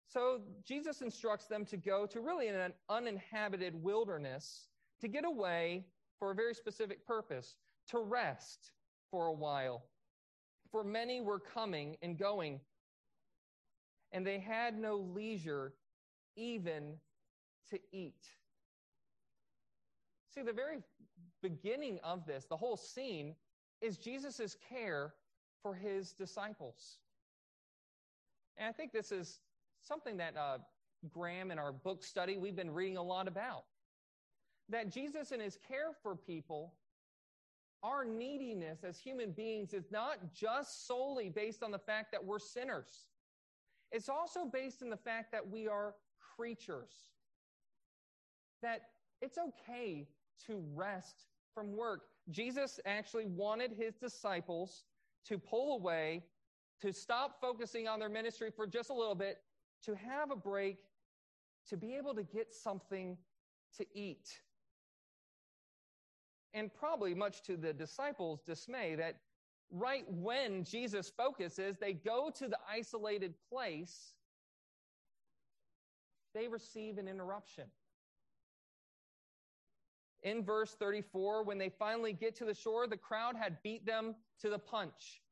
So 0.07 0.40
Jesus 0.66 1.02
instructs 1.02 1.47
them 1.47 1.64
to 1.66 1.76
go 1.76 2.04
to 2.07 2.21
really 2.21 2.49
an 2.49 2.73
uninhabited 2.88 3.80
wilderness 3.80 4.66
to 5.00 5.09
get 5.09 5.25
away 5.25 5.87
for 6.19 6.33
a 6.33 6.35
very 6.35 6.52
specific 6.52 7.07
purpose, 7.07 7.54
to 7.88 7.99
rest 7.99 8.73
for 9.11 9.28
a 9.28 9.33
while. 9.33 9.85
For 10.71 10.85
many 10.85 11.21
were 11.21 11.40
coming 11.40 11.97
and 12.02 12.19
going, 12.19 12.61
and 14.12 14.26
they 14.26 14.38
had 14.38 14.78
no 14.78 14.97
leisure 14.97 15.73
even 16.37 16.97
to 17.71 17.78
eat. 17.92 18.26
See, 20.35 20.42
the 20.42 20.52
very 20.52 20.78
beginning 21.42 21.99
of 22.02 22.26
this, 22.26 22.47
the 22.47 22.56
whole 22.56 22.76
scene, 22.76 23.35
is 23.80 23.97
Jesus' 23.97 24.56
care 24.68 25.14
for 25.62 25.75
his 25.75 26.12
disciples. 26.12 26.99
And 28.56 28.68
I 28.68 28.73
think 28.73 28.92
this 28.92 29.11
is 29.12 29.40
something 29.82 30.16
that 30.18 30.37
uh, 30.37 30.59
Graham 31.09 31.50
in 31.50 31.59
our 31.59 31.73
book 31.73 32.04
study 32.04 32.37
we've 32.37 32.56
been 32.56 32.73
reading 32.73 32.97
a 32.97 33.02
lot 33.02 33.26
about. 33.26 33.64
That 34.68 34.92
Jesus 34.92 35.32
and 35.32 35.40
his 35.40 35.59
care 35.66 35.92
for 36.02 36.14
people, 36.14 36.75
our 37.82 38.04
neediness 38.04 38.85
as 38.85 38.99
human 38.99 39.32
beings 39.32 39.73
is 39.73 39.90
not 39.90 40.35
just 40.35 40.87
solely 40.87 41.30
based 41.30 41.62
on 41.62 41.70
the 41.70 41.78
fact 41.78 42.12
that 42.12 42.25
we're 42.25 42.38
sinners. 42.38 43.06
It's 43.90 44.09
also 44.09 44.44
based 44.44 44.82
on 44.82 44.90
the 44.90 44.97
fact 44.97 45.32
that 45.32 45.49
we 45.49 45.66
are 45.66 45.94
creatures. 46.37 46.92
That 48.62 48.82
it's 49.23 49.38
okay 49.38 50.06
to 50.47 50.62
rest 50.75 51.29
from 51.54 51.76
work. 51.76 52.02
Jesus 52.30 52.80
actually 52.87 53.26
wanted 53.26 53.73
his 53.73 53.95
disciples 53.97 54.85
to 55.26 55.38
pull 55.38 55.76
away, 55.76 56.23
to 56.80 56.92
stop 56.92 57.40
focusing 57.40 57.88
on 57.88 57.99
their 57.99 58.09
ministry 58.09 58.50
for 58.54 58.66
just 58.66 58.90
a 58.90 58.95
little 58.95 59.14
bit, 59.14 59.38
to 59.85 59.95
have 59.95 60.30
a 60.30 60.37
break, 60.37 60.78
to 61.69 61.76
be 61.76 61.97
able 61.97 62.14
to 62.14 62.23
get 62.23 62.52
something 62.52 63.16
to 63.76 63.87
eat. 63.95 64.40
And 66.52 66.73
probably 66.73 67.14
much 67.14 67.42
to 67.42 67.57
the 67.57 67.73
disciples' 67.73 68.40
dismay, 68.42 68.95
that 68.97 69.16
right 69.71 70.04
when 70.09 70.64
Jesus 70.64 71.12
focuses, 71.16 71.76
they 71.76 71.92
go 71.92 72.30
to 72.38 72.49
the 72.49 72.59
isolated 72.69 73.35
place, 73.49 74.14
they 76.35 76.49
receive 76.49 76.99
an 76.99 77.09
interruption. 77.09 77.64
In 80.22 80.44
verse 80.44 80.76
34, 80.78 81.44
when 81.44 81.58
they 81.58 81.70
finally 81.70 82.12
get 82.12 82.34
to 82.36 82.44
the 82.44 82.54
shore, 82.54 82.86
the 82.86 82.96
crowd 82.96 83.36
had 83.36 83.62
beat 83.62 83.86
them 83.86 84.14
to 84.40 84.50
the 84.50 84.58
punch. 84.58 85.22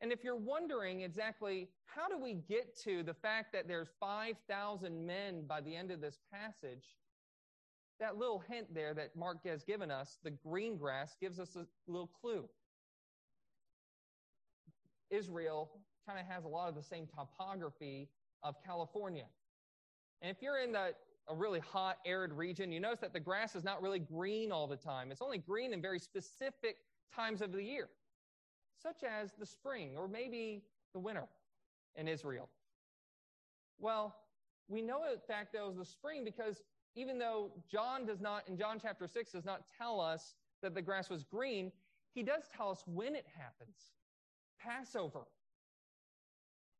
And 0.00 0.12
if 0.12 0.22
you're 0.22 0.36
wondering 0.36 1.02
exactly 1.02 1.68
how 1.86 2.08
do 2.08 2.16
we 2.16 2.34
get 2.34 2.76
to 2.84 3.02
the 3.02 3.14
fact 3.14 3.52
that 3.52 3.66
there's 3.66 3.88
5,000 3.98 5.06
men 5.06 5.44
by 5.46 5.60
the 5.60 5.74
end 5.74 5.90
of 5.90 6.00
this 6.00 6.18
passage, 6.32 6.96
that 7.98 8.16
little 8.16 8.38
hint 8.38 8.72
there 8.72 8.94
that 8.94 9.16
Mark 9.16 9.38
has 9.44 9.64
given 9.64 9.90
us, 9.90 10.18
the 10.22 10.30
green 10.30 10.76
grass, 10.76 11.16
gives 11.20 11.40
us 11.40 11.56
a 11.56 11.66
little 11.90 12.10
clue. 12.20 12.48
Israel 15.10 15.70
kind 16.06 16.20
of 16.20 16.26
has 16.26 16.44
a 16.44 16.48
lot 16.48 16.68
of 16.68 16.74
the 16.74 16.82
same 16.82 17.06
topography 17.06 18.08
of 18.42 18.54
California. 18.64 19.24
And 20.22 20.30
if 20.30 20.42
you're 20.42 20.58
in 20.58 20.72
the, 20.72 20.94
a 21.28 21.34
really 21.34 21.60
hot, 21.60 21.98
arid 22.06 22.32
region, 22.32 22.72
you 22.72 22.80
notice 22.80 23.00
that 23.00 23.12
the 23.12 23.20
grass 23.20 23.54
is 23.54 23.64
not 23.64 23.82
really 23.82 23.98
green 23.98 24.50
all 24.50 24.66
the 24.66 24.76
time. 24.76 25.10
It's 25.10 25.22
only 25.22 25.38
green 25.38 25.72
in 25.72 25.82
very 25.82 25.98
specific 25.98 26.76
times 27.14 27.42
of 27.42 27.52
the 27.52 27.62
year 27.62 27.88
such 28.80 29.02
as 29.02 29.32
the 29.38 29.46
spring 29.46 29.92
or 29.96 30.08
maybe 30.08 30.62
the 30.92 30.98
winter 30.98 31.26
in 31.96 32.08
Israel? 32.08 32.48
Well, 33.78 34.14
we 34.68 34.82
know 34.82 35.02
in 35.12 35.18
fact 35.26 35.52
that 35.52 35.66
was 35.66 35.76
the 35.76 35.84
spring 35.84 36.24
because 36.24 36.62
even 36.94 37.18
though 37.18 37.50
John 37.70 38.06
does 38.06 38.20
not, 38.20 38.48
in 38.48 38.56
John 38.56 38.78
chapter 38.80 39.06
6, 39.06 39.32
does 39.32 39.44
not 39.44 39.62
tell 39.76 40.00
us 40.00 40.34
that 40.62 40.74
the 40.74 40.82
grass 40.82 41.10
was 41.10 41.22
green, 41.22 41.70
he 42.14 42.22
does 42.22 42.44
tell 42.54 42.70
us 42.70 42.82
when 42.86 43.14
it 43.14 43.26
happens 43.36 43.92
Passover. 44.60 45.20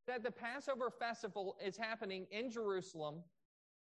That 0.07 0.23
the 0.23 0.31
Passover 0.31 0.89
festival 0.89 1.55
is 1.63 1.77
happening 1.77 2.25
in 2.31 2.49
Jerusalem, 2.49 3.17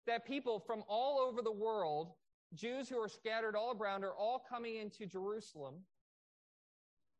that 0.07 0.25
people 0.25 0.59
from 0.59 0.83
all 0.87 1.19
over 1.19 1.41
the 1.41 1.51
world, 1.51 2.13
Jews 2.53 2.89
who 2.89 2.97
are 2.97 3.09
scattered 3.09 3.55
all 3.55 3.75
around, 3.79 4.03
are 4.03 4.15
all 4.15 4.43
coming 4.49 4.75
into 4.77 5.05
Jerusalem 5.05 5.75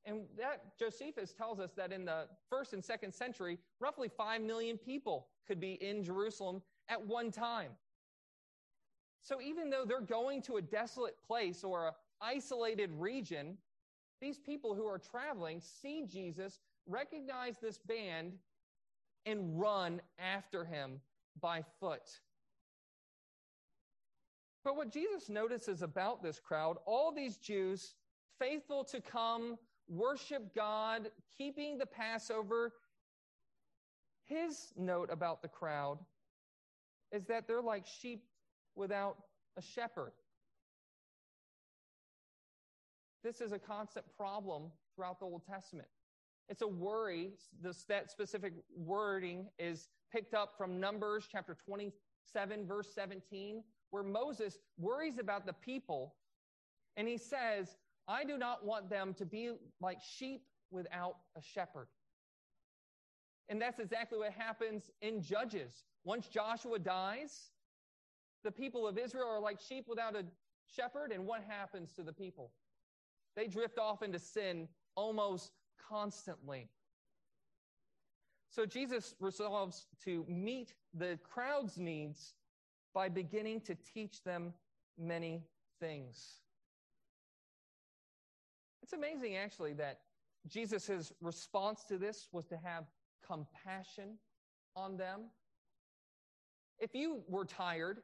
and 0.05 0.21
that 0.37 0.77
Josephus 0.79 1.33
tells 1.33 1.59
us 1.59 1.71
that 1.77 1.91
in 1.91 2.05
the 2.05 2.25
first 2.49 2.73
and 2.73 2.83
second 2.83 3.13
century, 3.13 3.59
roughly 3.79 4.09
5 4.09 4.41
million 4.41 4.77
people 4.77 5.27
could 5.47 5.59
be 5.59 5.73
in 5.73 6.03
Jerusalem 6.03 6.61
at 6.89 7.05
one 7.05 7.31
time. 7.31 7.71
So 9.21 9.39
even 9.41 9.69
though 9.69 9.85
they're 9.85 10.01
going 10.01 10.41
to 10.43 10.57
a 10.57 10.61
desolate 10.61 11.15
place 11.25 11.63
or 11.63 11.89
an 11.89 11.93
isolated 12.19 12.89
region, 12.93 13.57
these 14.19 14.39
people 14.39 14.73
who 14.73 14.87
are 14.87 14.97
traveling 14.97 15.61
see 15.61 16.05
Jesus, 16.07 16.59
recognize 16.87 17.57
this 17.61 17.77
band, 17.77 18.33
and 19.27 19.59
run 19.59 20.01
after 20.17 20.65
him 20.65 20.99
by 21.39 21.63
foot. 21.79 22.19
But 24.63 24.75
what 24.75 24.91
Jesus 24.91 25.29
notices 25.29 25.81
about 25.81 26.21
this 26.21 26.39
crowd, 26.39 26.77
all 26.85 27.11
these 27.11 27.37
Jews 27.37 27.95
faithful 28.39 28.83
to 28.85 29.01
come 29.01 29.57
worship 29.87 30.55
God, 30.55 31.09
keeping 31.37 31.77
the 31.77 31.85
Passover. 31.85 32.73
His 34.25 34.71
note 34.77 35.09
about 35.11 35.41
the 35.41 35.47
crowd 35.47 35.99
is 37.11 37.25
that 37.25 37.47
they're 37.47 37.61
like 37.61 37.85
sheep 37.85 38.23
without 38.75 39.17
a 39.57 39.61
shepherd. 39.61 40.13
This 43.23 43.41
is 43.41 43.51
a 43.51 43.59
constant 43.59 44.05
problem 44.17 44.71
throughout 44.95 45.19
the 45.19 45.25
Old 45.25 45.45
Testament. 45.45 45.87
It's 46.49 46.61
a 46.61 46.67
worry. 46.67 47.31
This, 47.61 47.83
that 47.85 48.09
specific 48.09 48.53
wording 48.75 49.47
is 49.59 49.89
picked 50.11 50.33
up 50.33 50.53
from 50.57 50.79
Numbers 50.79 51.27
chapter 51.31 51.55
27, 51.65 52.65
verse 52.65 52.87
17, 52.93 53.63
where 53.91 54.03
Moses 54.03 54.57
worries 54.77 55.19
about 55.19 55.45
the 55.45 55.53
people 55.53 56.15
and 56.97 57.07
he 57.07 57.17
says, 57.17 57.77
I 58.07 58.23
do 58.23 58.37
not 58.37 58.65
want 58.65 58.89
them 58.89 59.13
to 59.15 59.25
be 59.25 59.51
like 59.79 59.99
sheep 60.01 60.43
without 60.71 61.17
a 61.37 61.41
shepherd. 61.41 61.87
And 63.49 63.61
that's 63.61 63.79
exactly 63.79 64.17
what 64.17 64.31
happens 64.31 64.89
in 65.01 65.21
Judges. 65.21 65.83
Once 66.03 66.27
Joshua 66.27 66.79
dies, 66.79 67.51
the 68.43 68.51
people 68.51 68.87
of 68.87 68.97
Israel 68.97 69.27
are 69.29 69.39
like 69.39 69.59
sheep 69.59 69.85
without 69.87 70.15
a 70.15 70.23
shepherd. 70.65 71.11
And 71.11 71.25
what 71.25 71.43
happens 71.47 71.91
to 71.93 72.03
the 72.03 72.13
people? 72.13 72.51
They 73.35 73.47
drift 73.47 73.77
off 73.77 74.01
into 74.01 74.19
sin 74.19 74.67
almost 74.95 75.51
constantly. 75.89 76.69
So 78.49 78.65
Jesus 78.65 79.15
resolves 79.19 79.87
to 80.03 80.25
meet 80.27 80.73
the 80.93 81.17
crowd's 81.23 81.77
needs 81.77 82.33
by 82.93 83.09
beginning 83.09 83.61
to 83.61 83.75
teach 83.75 84.23
them 84.23 84.53
many 84.97 85.43
things. 85.79 86.41
It's 88.83 88.93
amazing, 88.93 89.37
actually, 89.37 89.73
that 89.73 89.99
Jesus' 90.47 91.13
response 91.21 91.83
to 91.85 91.97
this 91.97 92.27
was 92.31 92.45
to 92.47 92.57
have 92.57 92.85
compassion 93.25 94.17
on 94.75 94.97
them. 94.97 95.21
If 96.79 96.95
you 96.95 97.21
were 97.27 97.45
tired 97.45 97.99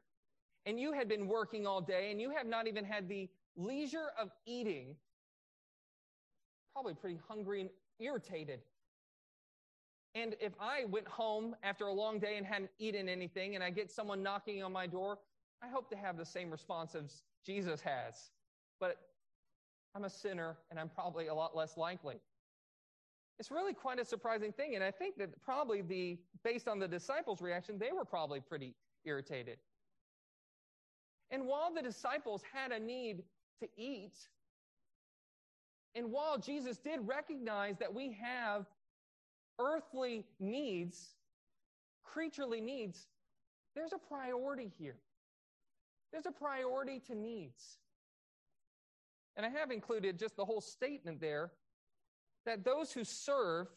and 0.66 0.80
you 0.80 0.94
had 0.94 1.08
been 1.08 1.28
working 1.28 1.66
all 1.66 1.82
day 1.82 2.12
and 2.12 2.22
you 2.22 2.30
have 2.32 2.46
not 2.46 2.68
even 2.68 2.86
had 2.86 3.10
the 3.10 3.28
leisure 3.56 4.12
of 4.20 4.30
eating, 4.46 4.96
probably 6.74 6.94
pretty 6.94 7.20
hungry 7.28 7.62
and 7.62 7.70
irritated. 8.00 8.60
And 10.18 10.36
if 10.42 10.54
I 10.60 10.86
went 10.86 11.08
home 11.08 11.56
after 11.62 11.86
a 11.86 11.94
long 11.94 12.18
day 12.18 12.38
and 12.38 12.46
hadn't 12.46 12.72
eaten 12.80 13.08
anything 13.08 13.54
and 13.54 13.64
I 13.64 13.70
get 13.70 13.92
someone 13.92 14.24
knocking 14.24 14.64
on 14.64 14.74
my 14.74 14.88
door, 14.88 15.20
I 15.62 15.68
hope 15.68 15.92
to 15.92 15.96
have 15.96 16.18
the 16.18 16.26
same 16.26 16.50
response 16.50 16.96
as 16.96 17.22
Jesus 17.46 17.82
has. 17.82 18.32
But 18.80 18.98
I'm 19.94 20.06
a 20.06 20.10
sinner 20.10 20.58
and 20.72 20.80
I'm 20.80 20.90
probably 20.90 21.28
a 21.28 21.36
lot 21.36 21.56
less 21.56 21.78
likely. 21.78 22.16
It's 23.38 23.52
really 23.52 23.74
quite 23.74 24.00
a 24.00 24.06
surprising 24.06 24.52
thing. 24.52 24.74
And 24.74 24.84
I 24.84 24.90
think 24.90 25.18
that 25.18 25.40
probably 25.44 25.84
the, 25.84 26.18
based 26.44 26.68
on 26.68 26.80
the 26.80 26.88
disciples' 26.88 27.40
reaction, 27.40 27.78
they 27.78 27.92
were 27.92 28.06
probably 28.06 28.40
pretty 28.40 28.74
irritated. 29.06 29.60
And 31.30 31.46
while 31.46 31.72
the 31.72 31.84
disciples 31.84 32.42
had 32.52 32.72
a 32.72 32.80
need 32.80 33.24
to 33.62 33.68
eat, 33.78 34.16
And 35.98 36.12
while 36.12 36.38
Jesus 36.38 36.78
did 36.78 37.00
recognize 37.08 37.78
that 37.80 37.92
we 37.92 38.16
have 38.22 38.68
earthly 39.60 40.26
needs, 40.40 41.16
creaturely 42.04 42.62
needs, 42.62 43.08
there's 43.76 43.94
a 43.94 43.98
priority 43.98 44.72
here. 44.78 44.98
There's 46.12 46.26
a 46.26 46.32
priority 46.32 47.00
to 47.08 47.16
needs. 47.16 47.78
And 49.36 49.46
I 49.46 49.50
have 49.50 49.72
included 49.72 50.18
just 50.18 50.36
the 50.36 50.46
whole 50.46 50.62
statement 50.62 51.22
there 51.22 51.52
that 52.46 52.64
those 52.64 52.92
who 52.92 53.04
serve, 53.04 53.68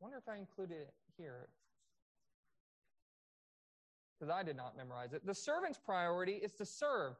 wonder 0.00 0.18
if 0.18 0.28
I 0.28 0.36
included 0.36 0.78
it 0.78 0.94
here 1.16 1.48
because 4.18 4.34
I 4.34 4.42
did 4.42 4.56
not 4.56 4.76
memorize 4.76 5.12
it. 5.12 5.24
The 5.24 5.34
servant's 5.34 5.78
priority 5.78 6.32
is 6.32 6.52
to 6.54 6.66
serve, 6.66 7.14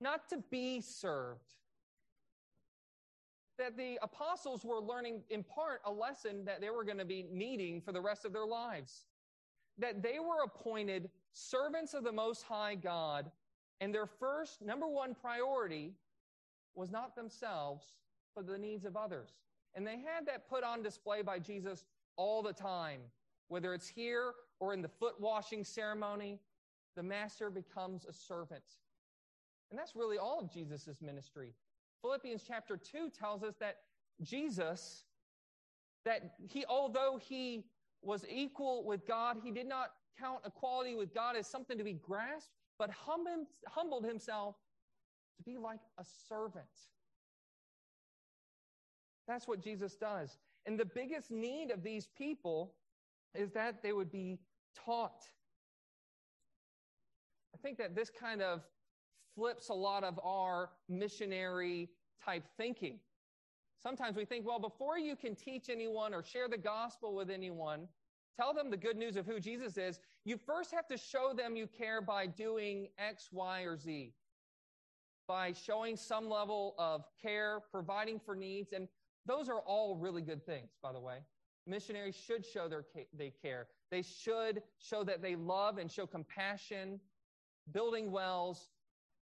not 0.00 0.28
to 0.30 0.38
be 0.50 0.80
served. 0.80 1.54
That 3.58 3.76
the 3.76 3.98
apostles 4.02 4.64
were 4.64 4.80
learning 4.80 5.22
in 5.30 5.42
part 5.42 5.80
a 5.84 5.90
lesson 5.90 6.44
that 6.44 6.60
they 6.60 6.70
were 6.70 6.84
going 6.84 6.98
to 6.98 7.04
be 7.04 7.26
needing 7.30 7.80
for 7.80 7.92
the 7.92 8.00
rest 8.00 8.24
of 8.24 8.32
their 8.32 8.46
lives. 8.46 9.06
That 9.78 10.02
they 10.02 10.18
were 10.18 10.42
appointed 10.44 11.10
servants 11.32 11.94
of 11.94 12.04
the 12.04 12.12
Most 12.12 12.42
High 12.42 12.74
God, 12.76 13.30
and 13.80 13.94
their 13.94 14.06
first, 14.06 14.62
number 14.62 14.88
one 14.88 15.14
priority 15.14 15.92
was 16.74 16.90
not 16.90 17.14
themselves, 17.14 17.86
but 18.34 18.46
the 18.46 18.58
needs 18.58 18.84
of 18.84 18.96
others. 18.96 19.30
And 19.74 19.86
they 19.86 19.98
had 19.98 20.26
that 20.26 20.48
put 20.48 20.64
on 20.64 20.82
display 20.82 21.22
by 21.22 21.38
Jesus 21.38 21.84
all 22.16 22.42
the 22.42 22.52
time, 22.52 23.00
whether 23.48 23.74
it's 23.74 23.88
here 23.88 24.32
or 24.60 24.74
in 24.74 24.82
the 24.82 24.88
foot 24.88 25.20
washing 25.20 25.64
ceremony, 25.64 26.40
the 26.96 27.02
master 27.02 27.50
becomes 27.50 28.04
a 28.04 28.12
servant. 28.12 28.64
And 29.70 29.78
that's 29.78 29.94
really 29.94 30.18
all 30.18 30.40
of 30.40 30.52
Jesus' 30.52 31.00
ministry. 31.00 31.54
Philippians 32.02 32.44
chapter 32.46 32.76
2 32.76 33.10
tells 33.10 33.42
us 33.42 33.54
that 33.60 33.76
Jesus, 34.22 35.04
that 36.04 36.34
he, 36.48 36.64
although 36.68 37.18
he 37.20 37.64
was 38.02 38.24
equal 38.30 38.84
with 38.84 39.06
God, 39.06 39.38
he 39.42 39.50
did 39.50 39.66
not 39.66 39.90
count 40.18 40.40
equality 40.46 40.94
with 40.94 41.14
God 41.14 41.36
as 41.36 41.46
something 41.46 41.76
to 41.78 41.84
be 41.84 41.94
grasped, 41.94 42.50
but 42.78 42.90
humbled 42.90 44.04
himself 44.04 44.56
to 45.36 45.42
be 45.42 45.58
like 45.58 45.80
a 45.98 46.04
servant. 46.28 46.64
That's 49.26 49.46
what 49.46 49.60
Jesus 49.60 49.94
does. 49.96 50.38
And 50.66 50.78
the 50.78 50.84
biggest 50.84 51.30
need 51.30 51.70
of 51.70 51.82
these 51.82 52.08
people 52.16 52.74
is 53.34 53.50
that 53.52 53.82
they 53.82 53.92
would 53.92 54.10
be 54.10 54.38
taught. 54.74 55.24
I 57.54 57.58
think 57.58 57.78
that 57.78 57.94
this 57.94 58.10
kind 58.10 58.42
of 58.42 58.62
flips 59.38 59.68
a 59.68 59.74
lot 59.74 60.02
of 60.02 60.18
our 60.24 60.70
missionary 60.88 61.88
type 62.24 62.42
thinking. 62.56 62.98
Sometimes 63.80 64.16
we 64.16 64.24
think, 64.24 64.44
well, 64.44 64.58
before 64.58 64.98
you 64.98 65.14
can 65.14 65.36
teach 65.36 65.68
anyone 65.68 66.12
or 66.12 66.24
share 66.24 66.48
the 66.48 66.58
gospel 66.58 67.14
with 67.14 67.30
anyone, 67.30 67.86
tell 68.36 68.52
them 68.52 68.68
the 68.68 68.76
good 68.76 68.96
news 68.96 69.14
of 69.14 69.26
who 69.26 69.38
Jesus 69.38 69.78
is, 69.78 70.00
you 70.24 70.36
first 70.44 70.72
have 70.72 70.88
to 70.88 70.96
show 70.96 71.32
them 71.32 71.54
you 71.54 71.68
care 71.68 72.02
by 72.02 72.26
doing 72.26 72.88
X, 72.98 73.28
Y, 73.30 73.60
or 73.62 73.78
Z. 73.78 74.12
By 75.28 75.52
showing 75.52 75.96
some 75.96 76.28
level 76.28 76.74
of 76.76 77.04
care, 77.22 77.60
providing 77.70 78.18
for 78.18 78.34
needs. 78.34 78.72
And 78.72 78.88
those 79.24 79.48
are 79.48 79.60
all 79.60 79.94
really 79.94 80.22
good 80.22 80.44
things, 80.44 80.70
by 80.82 80.92
the 80.92 81.00
way. 81.00 81.18
Missionaries 81.64 82.16
should 82.16 82.44
show 82.44 82.66
their 82.66 82.84
they 83.16 83.32
care. 83.40 83.68
They 83.92 84.02
should 84.02 84.62
show 84.78 85.04
that 85.04 85.22
they 85.22 85.36
love 85.36 85.78
and 85.78 85.88
show 85.88 86.06
compassion, 86.06 86.98
building 87.70 88.10
wells, 88.10 88.70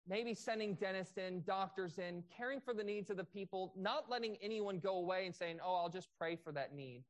maybe 0.07 0.35
sending 0.35 0.75
dentists 0.75 1.17
in, 1.17 1.43
doctors 1.43 1.99
in, 1.99 2.23
caring 2.37 2.61
for 2.61 2.75
the 2.75 2.85
needs 2.85 3.11
of 3.11 3.17
the 3.17 3.25
people, 3.25 3.73
not 3.77 4.11
letting 4.11 4.37
anyone 4.43 4.79
go 4.79 4.97
away 4.97 5.27
and 5.27 5.35
saying, 5.35 5.61
"Oh, 5.63 5.75
I'll 5.75 5.89
just 5.89 6.09
pray 6.19 6.37
for 6.37 6.53
that 6.53 6.75
need." 6.75 7.05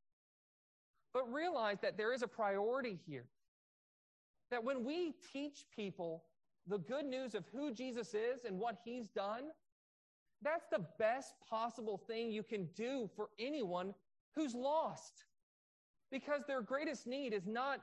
But 1.13 1.33
realize 1.33 1.81
that 1.81 1.97
there 1.97 2.13
is 2.13 2.23
a 2.23 2.29
priority 2.29 2.99
here. 3.07 3.27
That 4.51 4.65
when 4.65 4.85
we 4.85 5.13
teach 5.33 5.65
people 5.75 6.25
the 6.67 6.79
good 6.79 7.05
news 7.05 7.35
of 7.35 7.47
who 7.49 7.73
Jesus 7.73 8.15
is 8.15 8.45
and 8.45 8.59
what 8.59 8.81
he's 8.85 9.09
done, 9.09 9.53
that's 10.43 10.67
the 10.71 10.87
best 10.99 11.35
possible 11.49 11.99
thing 11.99 12.31
you 12.31 12.43
can 12.43 12.67
do 12.75 13.09
for 13.17 13.31
anyone 13.39 13.95
who's 14.35 14.55
lost 14.55 15.25
because 16.11 16.43
their 16.47 16.61
greatest 16.63 17.07
need 17.07 17.33
is 17.33 17.47
not 17.47 17.81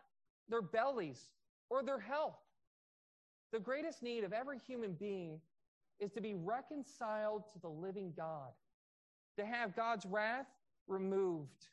their 0.47 0.62
bellies 0.62 1.32
or 1.69 1.84
their 1.84 2.00
health. 2.00 2.39
The 3.52 3.60
greatest 3.60 4.02
need 4.02 4.24
of 4.24 4.34
every 4.34 4.60
human 4.60 4.94
being 4.94 5.40
is 6.00 6.12
to 6.12 6.22
be 6.22 6.34
reconciled 6.34 7.44
to 7.54 7.60
the 7.60 7.70
living 7.70 8.14
God, 8.16 8.52
to 9.38 9.46
have 9.46 9.76
God's 9.76 10.06
wrath 10.06 10.48
removed, 10.88 11.68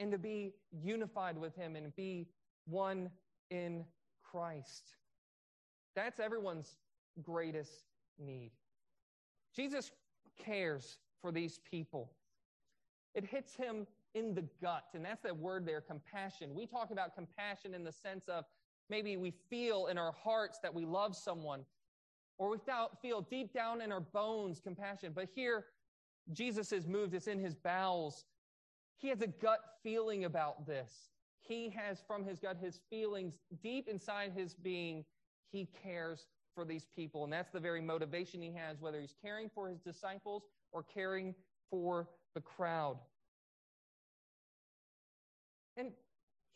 and 0.00 0.10
to 0.12 0.18
be 0.18 0.54
unified 0.82 1.38
with 1.38 1.54
Him 1.56 1.76
and 1.76 1.94
be 1.96 2.28
one 2.66 3.10
in 3.50 3.84
Christ. 4.22 4.94
That's 5.94 6.20
everyone's 6.20 6.76
greatest 7.22 7.84
need. 8.18 8.50
Jesus 9.54 9.90
cares 10.38 10.98
for 11.22 11.32
these 11.32 11.60
people. 11.70 12.12
It 13.14 13.24
hits 13.24 13.54
him 13.54 13.86
in 14.14 14.34
the 14.34 14.44
gut. 14.60 14.84
And 14.94 15.04
that's 15.04 15.22
that 15.22 15.36
word 15.36 15.64
there, 15.64 15.80
compassion. 15.80 16.54
We 16.54 16.66
talk 16.66 16.90
about 16.90 17.14
compassion 17.14 17.74
in 17.74 17.82
the 17.82 17.92
sense 17.92 18.28
of 18.28 18.44
maybe 18.88 19.16
we 19.16 19.32
feel 19.50 19.86
in 19.86 19.98
our 19.98 20.12
hearts 20.12 20.58
that 20.62 20.74
we 20.74 20.84
love 20.84 21.16
someone, 21.16 21.64
or 22.38 22.50
we 22.50 22.58
feel 23.02 23.20
deep 23.22 23.52
down 23.52 23.80
in 23.80 23.92
our 23.92 24.00
bones 24.00 24.60
compassion. 24.60 25.12
But 25.14 25.28
here, 25.34 25.66
Jesus 26.32 26.72
is 26.72 26.86
moved. 26.86 27.14
It's 27.14 27.26
in 27.26 27.38
his 27.38 27.54
bowels. 27.54 28.24
He 28.98 29.08
has 29.08 29.20
a 29.22 29.26
gut 29.26 29.60
feeling 29.82 30.24
about 30.24 30.66
this. 30.66 31.10
He 31.40 31.70
has 31.70 32.02
from 32.06 32.24
his 32.24 32.40
gut 32.40 32.56
his 32.60 32.80
feelings 32.90 33.34
deep 33.62 33.88
inside 33.88 34.32
his 34.34 34.54
being. 34.54 35.04
He 35.52 35.68
cares 35.82 36.26
for 36.54 36.64
these 36.64 36.86
people. 36.96 37.24
And 37.24 37.32
that's 37.32 37.52
the 37.52 37.60
very 37.60 37.80
motivation 37.80 38.42
he 38.42 38.52
has, 38.54 38.80
whether 38.80 39.00
he's 39.00 39.14
caring 39.22 39.50
for 39.54 39.68
his 39.68 39.78
disciples 39.78 40.42
or 40.72 40.82
caring 40.82 41.34
for 41.70 42.08
the 42.34 42.40
crowd. 42.40 42.98
And 45.76 45.92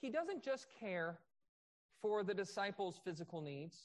he 0.01 0.11
doesn't 0.11 0.43
just 0.43 0.67
care 0.81 1.19
for 2.01 2.23
the 2.23 2.35
disciples' 2.35 3.01
physical 3.05 3.41
needs, 3.41 3.77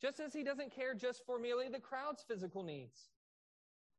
just 0.00 0.20
as 0.20 0.32
he 0.32 0.42
doesn't 0.42 0.74
care 0.74 0.94
just 0.94 1.24
for 1.26 1.38
merely 1.38 1.68
the 1.68 1.78
crowd's 1.78 2.24
physical 2.26 2.62
needs. 2.62 3.10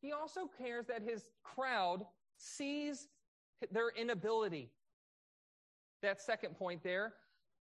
He 0.01 0.11
also 0.11 0.49
cares 0.57 0.85
that 0.87 1.01
his 1.01 1.29
crowd 1.43 2.05
sees 2.37 3.07
their 3.71 3.89
inability. 3.89 4.71
That 6.01 6.21
second 6.21 6.55
point 6.55 6.83
there. 6.83 7.13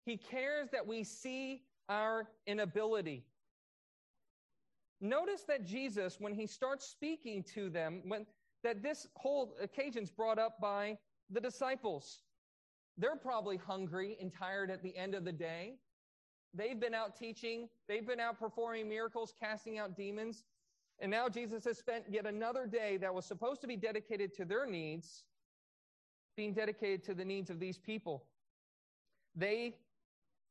He 0.07 0.16
cares 0.16 0.68
that 0.70 0.87
we 0.87 1.03
see 1.03 1.62
our 1.88 2.29
inability. 2.46 3.25
Notice 5.01 5.42
that 5.49 5.66
Jesus, 5.66 6.20
when 6.20 6.35
he 6.35 6.46
starts 6.46 6.87
speaking 6.87 7.42
to 7.55 7.68
them, 7.68 8.03
when 8.07 8.27
that 8.62 8.83
this 8.83 9.07
whole 9.16 9.55
occasion 9.61 10.03
is 10.03 10.11
brought 10.11 10.38
up 10.38 10.61
by 10.61 10.99
the 11.31 11.40
disciples. 11.40 12.23
They're 13.00 13.16
probably 13.16 13.56
hungry 13.56 14.18
and 14.20 14.30
tired 14.30 14.70
at 14.70 14.82
the 14.82 14.94
end 14.94 15.14
of 15.14 15.24
the 15.24 15.32
day. 15.32 15.76
They've 16.52 16.78
been 16.78 16.94
out 16.94 17.16
teaching, 17.16 17.68
they've 17.88 18.06
been 18.06 18.20
out 18.20 18.38
performing 18.38 18.88
miracles, 18.88 19.32
casting 19.40 19.78
out 19.78 19.96
demons. 19.96 20.44
And 20.98 21.10
now 21.10 21.30
Jesus 21.30 21.64
has 21.64 21.78
spent 21.78 22.04
yet 22.10 22.26
another 22.26 22.66
day 22.66 22.98
that 22.98 23.14
was 23.14 23.24
supposed 23.24 23.62
to 23.62 23.66
be 23.66 23.76
dedicated 23.76 24.34
to 24.34 24.44
their 24.44 24.66
needs, 24.66 25.24
being 26.36 26.52
dedicated 26.52 27.02
to 27.04 27.14
the 27.14 27.24
needs 27.24 27.48
of 27.48 27.58
these 27.58 27.78
people. 27.78 28.26
They 29.34 29.76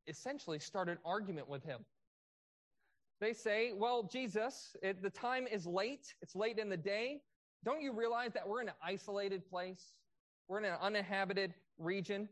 essentially 0.08 0.58
start 0.58 0.90
an 0.90 0.98
argument 1.06 1.48
with 1.48 1.64
him. 1.64 1.86
They 3.22 3.34
say, 3.34 3.74
Well, 3.76 4.10
Jesus, 4.12 4.76
it, 4.82 5.04
the 5.04 5.12
time 5.12 5.46
is 5.46 5.68
late. 5.68 6.16
It's 6.24 6.36
late 6.36 6.58
in 6.58 6.70
the 6.70 6.78
day. 6.78 7.22
Don't 7.64 7.82
you 7.82 7.94
realize 7.94 8.34
that 8.34 8.48
we're 8.48 8.62
in 8.62 8.70
an 8.70 8.76
isolated 8.84 9.48
place? 9.48 9.94
We're 10.48 10.60
in 10.60 10.66
an 10.66 10.78
uninhabited 10.82 11.54
region. 11.78 12.28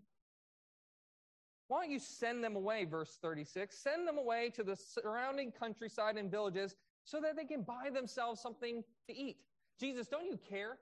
Why 1.67 1.81
don't 1.81 1.91
you 1.91 1.99
send 1.99 2.43
them 2.43 2.55
away, 2.55 2.85
verse 2.85 3.17
36? 3.21 3.77
Send 3.77 4.07
them 4.07 4.17
away 4.17 4.51
to 4.55 4.63
the 4.63 4.75
surrounding 4.75 5.51
countryside 5.51 6.17
and 6.17 6.31
villages 6.31 6.75
so 7.03 7.19
that 7.21 7.35
they 7.35 7.45
can 7.45 7.61
buy 7.61 7.89
themselves 7.93 8.41
something 8.41 8.83
to 9.07 9.15
eat. 9.15 9.37
Jesus, 9.79 10.07
don't 10.07 10.25
you 10.25 10.39
care 10.49 10.77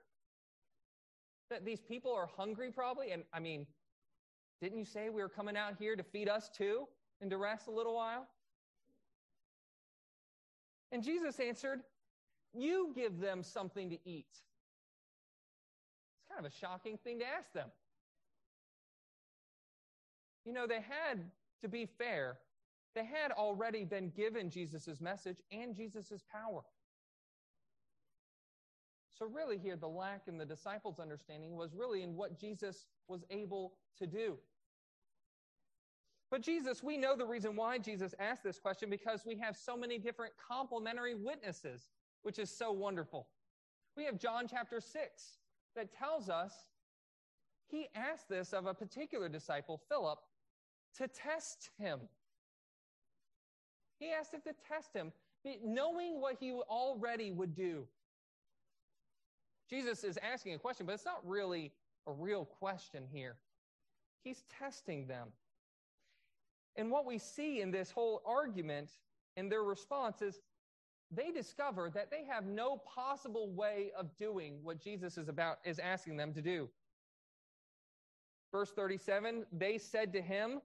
that 1.50 1.64
these 1.64 1.80
people 1.80 2.12
are 2.12 2.28
hungry, 2.36 2.70
probably? 2.70 3.10
And 3.10 3.24
I 3.32 3.40
mean, 3.40 3.66
didn't 4.60 4.78
you 4.78 4.84
say 4.84 5.08
we 5.10 5.22
were 5.22 5.28
coming 5.28 5.56
out 5.56 5.74
here 5.78 5.96
to 5.96 6.02
feed 6.02 6.28
us 6.28 6.48
too 6.56 6.86
and 7.20 7.30
to 7.30 7.36
rest 7.36 7.66
a 7.66 7.72
little 7.72 7.94
while? 7.94 8.26
And 10.92 11.02
Jesus 11.02 11.40
answered, 11.40 11.80
you 12.54 12.92
give 12.94 13.20
them 13.20 13.42
something 13.42 13.90
to 13.90 13.98
eat. 14.04 14.26
It's 14.30 14.40
kind 16.30 16.44
of 16.44 16.50
a 16.50 16.54
shocking 16.54 16.96
thing 16.96 17.18
to 17.18 17.26
ask 17.26 17.52
them. 17.52 17.68
You 20.46 20.52
know, 20.52 20.66
they 20.66 20.76
had, 20.76 21.18
to 21.60 21.68
be 21.68 21.86
fair, 21.86 22.38
they 22.94 23.04
had 23.04 23.32
already 23.32 23.84
been 23.84 24.10
given 24.10 24.48
Jesus' 24.48 25.00
message 25.00 25.38
and 25.50 25.74
Jesus' 25.74 26.22
power. 26.32 26.62
So, 29.18 29.26
really, 29.26 29.58
here, 29.58 29.76
the 29.76 29.88
lack 29.88 30.28
in 30.28 30.38
the 30.38 30.44
disciples' 30.44 31.00
understanding 31.00 31.56
was 31.56 31.74
really 31.74 32.02
in 32.02 32.14
what 32.14 32.38
Jesus 32.38 32.86
was 33.08 33.24
able 33.30 33.74
to 33.98 34.06
do. 34.06 34.36
But 36.30 36.42
Jesus, 36.42 36.82
we 36.82 36.96
know 36.96 37.16
the 37.16 37.26
reason 37.26 37.56
why 37.56 37.78
Jesus 37.78 38.14
asked 38.20 38.44
this 38.44 38.58
question 38.58 38.88
because 38.88 39.24
we 39.26 39.36
have 39.38 39.56
so 39.56 39.76
many 39.76 39.98
different 39.98 40.34
complementary 40.36 41.14
witnesses, 41.14 41.88
which 42.22 42.38
is 42.38 42.50
so 42.50 42.72
wonderful. 42.72 43.28
We 43.96 44.04
have 44.04 44.18
John 44.18 44.46
chapter 44.48 44.80
6 44.80 45.38
that 45.74 45.92
tells 45.92 46.28
us 46.28 46.52
he 47.68 47.88
asked 47.94 48.28
this 48.28 48.52
of 48.52 48.66
a 48.66 48.74
particular 48.74 49.28
disciple, 49.28 49.80
Philip, 49.88 50.18
to 50.98 51.08
test 51.08 51.70
him. 51.78 52.00
He 53.98 54.12
asked 54.12 54.34
him 54.34 54.42
to 54.42 54.54
test 54.68 54.94
him, 54.94 55.12
knowing 55.64 56.20
what 56.20 56.36
he 56.38 56.52
already 56.52 57.30
would 57.30 57.54
do. 57.54 57.86
Jesus 59.68 60.04
is 60.04 60.18
asking 60.18 60.54
a 60.54 60.58
question, 60.58 60.86
but 60.86 60.92
it's 60.94 61.04
not 61.04 61.26
really 61.26 61.72
a 62.06 62.12
real 62.12 62.44
question 62.44 63.04
here. 63.10 63.36
He's 64.22 64.42
testing 64.58 65.06
them. 65.06 65.28
And 66.76 66.90
what 66.90 67.06
we 67.06 67.18
see 67.18 67.60
in 67.62 67.70
this 67.70 67.90
whole 67.90 68.22
argument 68.26 68.90
and 69.36 69.50
their 69.50 69.62
response 69.62 70.22
is 70.22 70.40
they 71.10 71.30
discover 71.30 71.90
that 71.90 72.10
they 72.10 72.24
have 72.24 72.46
no 72.46 72.78
possible 72.78 73.50
way 73.50 73.92
of 73.96 74.16
doing 74.16 74.58
what 74.62 74.78
Jesus 74.78 75.16
is 75.16 75.28
about 75.28 75.58
is 75.64 75.78
asking 75.78 76.16
them 76.16 76.32
to 76.34 76.42
do. 76.42 76.68
Verse 78.52 78.70
37, 78.72 79.46
they 79.52 79.78
said 79.78 80.12
to 80.12 80.20
him, 80.20 80.60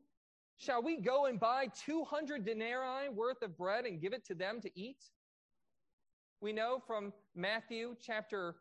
Shall 0.62 0.84
we 0.84 0.98
go 0.98 1.26
and 1.26 1.40
buy 1.40 1.70
200 1.86 2.46
denarii 2.46 3.10
worth 3.10 3.42
of 3.42 3.58
bread 3.58 3.86
and 3.86 4.00
give 4.00 4.14
it 4.14 4.24
to 4.26 4.36
them 4.36 4.62
to 4.62 4.70
eat? 4.80 5.04
We 6.40 6.54
know 6.54 6.80
from 6.86 7.14
Matthew 7.36 7.96
chapter 8.00 8.56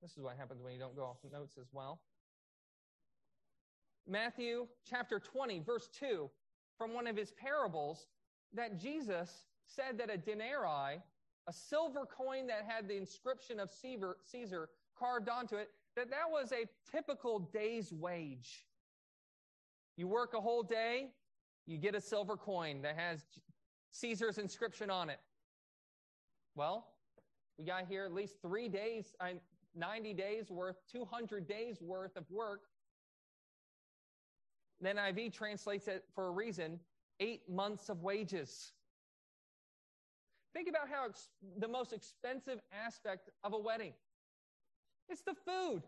this 0.00 0.12
is 0.12 0.22
what 0.22 0.36
happens 0.36 0.62
when 0.62 0.72
you 0.72 0.78
don't 0.78 0.94
go 0.94 1.02
off 1.02 1.16
notes 1.32 1.56
as 1.58 1.66
well. 1.72 2.00
Matthew 4.06 4.68
chapter 4.88 5.18
20, 5.18 5.60
verse 5.60 5.88
2, 5.98 6.30
from 6.78 6.94
one 6.94 7.08
of 7.08 7.16
his 7.16 7.32
parables, 7.32 8.06
that 8.52 8.78
Jesus 8.78 9.46
said 9.66 9.98
that 9.98 10.12
a 10.12 10.18
denarii, 10.18 11.00
a 11.48 11.52
silver 11.52 12.06
coin 12.06 12.46
that 12.46 12.66
had 12.68 12.86
the 12.86 12.96
inscription 12.96 13.58
of 13.58 13.72
Caesar, 13.72 14.16
Caesar 14.30 14.68
carved 14.96 15.28
onto 15.28 15.56
it, 15.56 15.70
that 15.96 16.10
that 16.10 16.30
was 16.30 16.52
a 16.52 16.68
typical 16.92 17.50
day's 17.52 17.92
wage. 17.92 18.66
You 19.96 20.08
work 20.08 20.34
a 20.34 20.40
whole 20.40 20.62
day, 20.62 21.10
you 21.66 21.78
get 21.78 21.94
a 21.94 22.00
silver 22.00 22.36
coin 22.36 22.82
that 22.82 22.96
has 22.96 23.26
Caesar's 23.90 24.38
inscription 24.38 24.90
on 24.90 25.08
it. 25.08 25.20
Well, 26.56 26.86
we 27.58 27.64
got 27.64 27.86
here 27.88 28.04
at 28.04 28.12
least 28.12 28.42
three 28.42 28.68
days, 28.68 29.14
uh, 29.20 29.34
90 29.76 30.14
days 30.14 30.50
worth, 30.50 30.76
200 30.90 31.46
days 31.46 31.80
worth 31.80 32.16
of 32.16 32.24
work. 32.30 32.62
The 34.80 34.88
NIV 34.90 35.32
translates 35.32 35.88
it 35.88 36.04
for 36.14 36.26
a 36.26 36.30
reason 36.30 36.80
eight 37.20 37.48
months 37.48 37.88
of 37.88 38.02
wages. 38.02 38.72
Think 40.52 40.68
about 40.68 40.88
how 40.88 41.08
the 41.58 41.68
most 41.68 41.92
expensive 41.92 42.60
aspect 42.72 43.30
of 43.42 43.52
a 43.52 43.58
wedding 43.58 43.92
it's 45.08 45.22
the 45.22 45.34
food. 45.34 45.82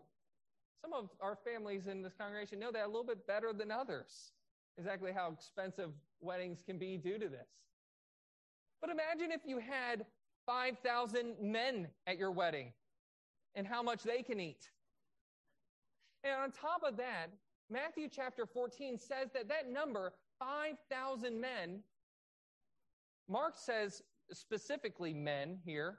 Some 0.81 0.93
of 0.93 1.09
our 1.21 1.35
families 1.35 1.87
in 1.87 2.01
this 2.01 2.13
congregation 2.17 2.59
know 2.59 2.71
that 2.71 2.85
a 2.85 2.87
little 2.87 3.03
bit 3.03 3.25
better 3.27 3.51
than 3.53 3.71
others, 3.71 4.31
exactly 4.77 5.11
how 5.11 5.31
expensive 5.31 5.91
weddings 6.21 6.63
can 6.65 6.77
be 6.77 6.97
due 6.97 7.17
to 7.17 7.27
this. 7.27 7.47
But 8.79 8.89
imagine 8.91 9.31
if 9.31 9.41
you 9.45 9.59
had 9.59 10.05
5,000 10.45 11.35
men 11.41 11.87
at 12.05 12.17
your 12.17 12.31
wedding 12.31 12.71
and 13.55 13.65
how 13.65 13.81
much 13.81 14.03
they 14.03 14.21
can 14.21 14.39
eat. 14.39 14.69
And 16.23 16.33
on 16.33 16.51
top 16.51 16.83
of 16.87 16.97
that, 16.97 17.27
Matthew 17.69 18.07
chapter 18.09 18.45
14 18.45 18.97
says 18.97 19.29
that 19.33 19.49
that 19.49 19.69
number, 19.69 20.13
5,000 20.39 21.39
men, 21.39 21.79
Mark 23.27 23.55
says 23.57 24.03
specifically 24.31 25.13
men 25.13 25.59
here. 25.65 25.97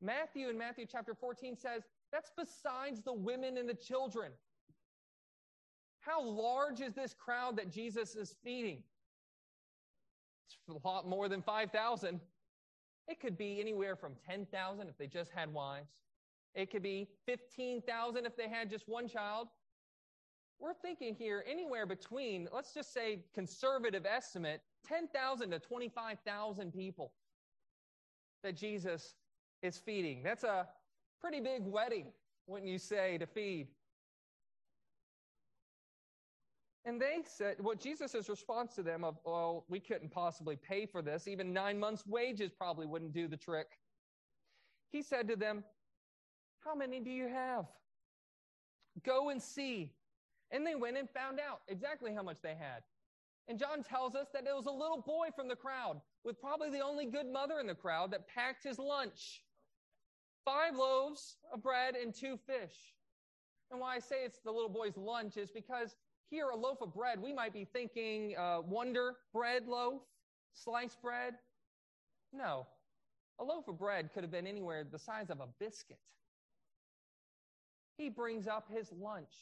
Matthew 0.00 0.48
in 0.48 0.58
Matthew 0.58 0.86
chapter 0.90 1.14
14 1.14 1.56
says 1.56 1.82
that's 2.12 2.30
besides 2.36 3.00
the 3.00 3.12
women 3.12 3.56
and 3.56 3.68
the 3.68 3.74
children. 3.74 4.32
How 6.00 6.22
large 6.22 6.80
is 6.80 6.94
this 6.94 7.14
crowd 7.14 7.56
that 7.56 7.70
Jesus 7.70 8.14
is 8.16 8.34
feeding? 8.44 8.82
It's 10.68 10.76
a 10.84 10.86
lot 10.86 11.08
more 11.08 11.28
than 11.28 11.42
5,000. 11.42 12.20
It 13.08 13.20
could 13.20 13.38
be 13.38 13.60
anywhere 13.60 13.96
from 13.96 14.12
10,000 14.26 14.88
if 14.88 14.98
they 14.98 15.06
just 15.06 15.30
had 15.32 15.52
wives. 15.52 15.90
It 16.54 16.70
could 16.70 16.82
be 16.82 17.08
15,000 17.26 18.26
if 18.26 18.36
they 18.36 18.48
had 18.48 18.68
just 18.68 18.88
one 18.88 19.08
child. 19.08 19.48
We're 20.58 20.74
thinking 20.74 21.14
here 21.14 21.44
anywhere 21.50 21.86
between, 21.86 22.48
let's 22.52 22.74
just 22.74 22.92
say 22.92 23.24
conservative 23.34 24.06
estimate, 24.06 24.60
10,000 24.86 25.50
to 25.50 25.58
25,000 25.58 26.72
people 26.72 27.12
that 28.44 28.56
Jesus 28.56 29.14
is 29.62 29.78
feeding. 29.78 30.22
That's 30.22 30.44
a 30.44 30.68
pretty 31.22 31.40
big 31.40 31.64
wedding, 31.64 32.06
wouldn't 32.46 32.70
you 32.70 32.78
say, 32.78 33.16
to 33.18 33.26
feed? 33.26 33.68
And 36.84 37.00
they 37.00 37.18
said, 37.24 37.56
what 37.60 37.80
Jesus' 37.80 38.28
response 38.28 38.74
to 38.74 38.82
them 38.82 39.04
of, 39.04 39.16
well, 39.24 39.64
we 39.68 39.78
couldn't 39.78 40.10
possibly 40.10 40.56
pay 40.56 40.84
for 40.84 41.00
this. 41.00 41.28
Even 41.28 41.52
nine 41.52 41.78
months' 41.78 42.04
wages 42.04 42.50
probably 42.50 42.86
wouldn't 42.86 43.12
do 43.12 43.28
the 43.28 43.36
trick. 43.36 43.68
He 44.90 45.00
said 45.00 45.28
to 45.28 45.36
them, 45.36 45.62
how 46.64 46.74
many 46.74 46.98
do 46.98 47.10
you 47.10 47.28
have? 47.28 47.66
Go 49.04 49.28
and 49.30 49.40
see. 49.40 49.92
And 50.50 50.66
they 50.66 50.74
went 50.74 50.98
and 50.98 51.08
found 51.08 51.38
out 51.38 51.60
exactly 51.68 52.12
how 52.12 52.22
much 52.22 52.38
they 52.42 52.56
had. 52.58 52.82
And 53.48 53.58
John 53.58 53.84
tells 53.84 54.16
us 54.16 54.26
that 54.32 54.46
it 54.46 54.54
was 54.54 54.66
a 54.66 54.72
little 54.72 55.02
boy 55.02 55.28
from 55.34 55.48
the 55.48 55.56
crowd 55.56 56.00
with 56.24 56.40
probably 56.40 56.70
the 56.70 56.80
only 56.80 57.06
good 57.06 57.26
mother 57.26 57.60
in 57.60 57.66
the 57.68 57.74
crowd 57.74 58.10
that 58.10 58.28
packed 58.28 58.64
his 58.64 58.78
lunch 58.78 59.42
five 60.44 60.76
loaves 60.76 61.36
of 61.52 61.62
bread 61.62 61.94
and 61.94 62.14
two 62.14 62.36
fish. 62.46 62.94
And 63.70 63.80
why 63.80 63.96
I 63.96 63.98
say 63.98 64.16
it's 64.24 64.38
the 64.44 64.50
little 64.50 64.68
boy's 64.68 64.96
lunch 64.96 65.36
is 65.36 65.50
because 65.50 65.96
here, 66.32 66.48
a 66.48 66.56
loaf 66.56 66.80
of 66.80 66.94
bread, 66.94 67.20
we 67.20 67.32
might 67.32 67.52
be 67.52 67.66
thinking 67.66 68.34
uh, 68.38 68.60
Wonder 68.66 69.16
bread 69.34 69.68
loaf, 69.68 70.00
sliced 70.54 71.00
bread. 71.02 71.34
No, 72.32 72.66
a 73.38 73.44
loaf 73.44 73.68
of 73.68 73.78
bread 73.78 74.10
could 74.14 74.22
have 74.22 74.30
been 74.30 74.46
anywhere 74.46 74.82
the 74.90 74.98
size 74.98 75.28
of 75.28 75.40
a 75.40 75.48
biscuit. 75.60 75.98
He 77.98 78.08
brings 78.08 78.48
up 78.48 78.68
his 78.74 78.90
lunch. 78.92 79.34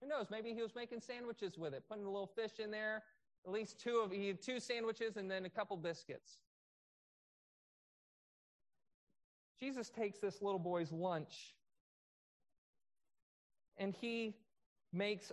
Who 0.00 0.08
knows? 0.08 0.26
Maybe 0.30 0.54
he 0.54 0.62
was 0.62 0.74
making 0.76 1.00
sandwiches 1.00 1.58
with 1.58 1.74
it, 1.74 1.82
putting 1.88 2.04
a 2.04 2.10
little 2.10 2.30
fish 2.34 2.60
in 2.62 2.70
there, 2.70 3.02
at 3.44 3.50
least 3.50 3.80
two 3.80 3.98
of 4.04 4.12
he 4.12 4.28
had 4.28 4.40
two 4.40 4.60
sandwiches 4.60 5.16
and 5.16 5.30
then 5.30 5.46
a 5.46 5.50
couple 5.50 5.76
biscuits. 5.76 6.38
Jesus 9.60 9.90
takes 9.90 10.18
this 10.18 10.40
little 10.40 10.58
boy's 10.58 10.90
lunch 10.90 11.54
and 13.76 13.94
he 14.00 14.34
makes 14.92 15.32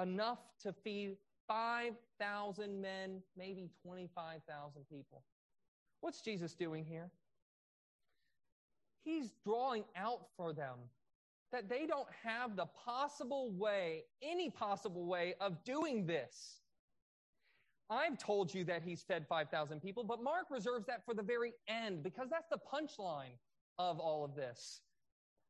enough 0.00 0.38
to 0.62 0.72
feed 0.72 1.16
5,000 1.48 2.80
men, 2.80 3.22
maybe 3.36 3.70
25,000 3.84 4.82
people. 4.90 5.22
What's 6.00 6.20
Jesus 6.20 6.54
doing 6.54 6.84
here? 6.84 7.10
He's 9.04 9.32
drawing 9.44 9.84
out 9.96 10.26
for 10.36 10.52
them 10.52 10.76
that 11.52 11.68
they 11.68 11.86
don't 11.86 12.08
have 12.22 12.56
the 12.56 12.66
possible 12.84 13.50
way, 13.50 14.04
any 14.22 14.50
possible 14.50 15.06
way 15.06 15.34
of 15.40 15.64
doing 15.64 16.06
this. 16.06 16.60
I've 17.90 18.18
told 18.18 18.54
you 18.54 18.64
that 18.64 18.82
he's 18.84 19.02
fed 19.02 19.26
5,000 19.28 19.80
people, 19.80 20.04
but 20.04 20.22
Mark 20.22 20.46
reserves 20.48 20.86
that 20.86 21.04
for 21.04 21.12
the 21.12 21.22
very 21.22 21.52
end 21.68 22.04
because 22.04 22.28
that's 22.30 22.48
the 22.48 22.58
punchline 22.72 23.34
of 23.78 23.98
all 23.98 24.24
of 24.24 24.36
this. 24.36 24.80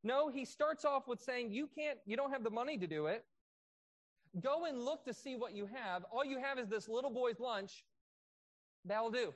No, 0.02 0.30
he 0.30 0.46
starts 0.46 0.86
off 0.86 1.06
with 1.06 1.20
saying, 1.20 1.52
You 1.52 1.68
can't, 1.76 1.98
you 2.06 2.16
don't 2.16 2.32
have 2.32 2.42
the 2.42 2.50
money 2.50 2.78
to 2.78 2.86
do 2.86 3.06
it. 3.06 3.24
Go 4.40 4.64
and 4.64 4.82
look 4.82 5.04
to 5.04 5.12
see 5.12 5.36
what 5.36 5.54
you 5.54 5.68
have. 5.74 6.04
All 6.10 6.24
you 6.24 6.38
have 6.38 6.58
is 6.58 6.68
this 6.68 6.88
little 6.88 7.10
boy's 7.10 7.40
lunch. 7.40 7.84
That'll 8.86 9.10
do. 9.10 9.34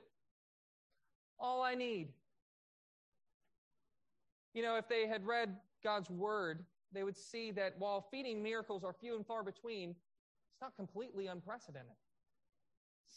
All 1.39 1.63
I 1.63 1.75
need. 1.75 2.09
You 4.55 4.63
know, 4.63 4.77
if 4.77 4.89
they 4.89 5.07
had 5.07 5.27
read 5.27 5.57
God's 5.83 6.09
word, 6.09 6.65
they 6.93 7.03
would 7.03 7.17
see 7.17 7.51
that 7.51 7.75
while 7.79 8.07
feeding 8.11 8.43
miracles 8.43 8.85
are 8.85 8.95
few 8.95 9.17
and 9.17 9.27
far 9.27 9.43
between, 9.43 9.91
it's 9.91 10.61
not 10.63 10.77
completely 10.77 11.27
unprecedented. 11.27 11.97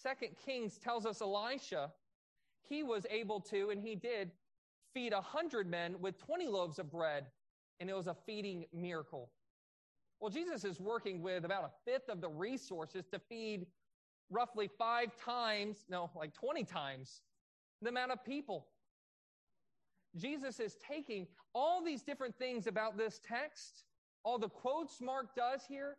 Second 0.01 0.35
Kings 0.45 0.77
tells 0.77 1.05
us 1.05 1.21
Elisha, 1.21 1.91
he 2.69 2.83
was 2.83 3.05
able 3.09 3.39
to, 3.41 3.69
and 3.69 3.81
he 3.81 3.95
did, 3.95 4.31
feed 4.93 5.13
a 5.13 5.21
hundred 5.21 5.69
men 5.69 5.95
with 5.99 6.17
20 6.17 6.47
loaves 6.47 6.79
of 6.79 6.91
bread, 6.91 7.25
and 7.79 7.89
it 7.89 7.95
was 7.95 8.07
a 8.07 8.15
feeding 8.25 8.65
miracle. 8.73 9.29
Well, 10.19 10.29
Jesus 10.29 10.63
is 10.63 10.79
working 10.79 11.21
with 11.21 11.45
about 11.45 11.63
a 11.63 11.89
fifth 11.89 12.09
of 12.09 12.21
the 12.21 12.29
resources 12.29 13.05
to 13.07 13.19
feed 13.19 13.67
roughly 14.29 14.69
five 14.77 15.15
times, 15.15 15.85
no, 15.89 16.09
like 16.15 16.33
20 16.33 16.63
times 16.63 17.21
the 17.81 17.89
amount 17.89 18.11
of 18.11 18.23
people. 18.23 18.67
Jesus 20.15 20.59
is 20.59 20.75
taking 20.75 21.27
all 21.53 21.83
these 21.83 22.01
different 22.01 22.35
things 22.37 22.65
about 22.65 22.97
this 22.97 23.19
text, 23.23 23.83
all 24.23 24.39
the 24.39 24.49
quotes 24.49 24.99
Mark 24.99 25.35
does 25.35 25.61
here, 25.67 25.97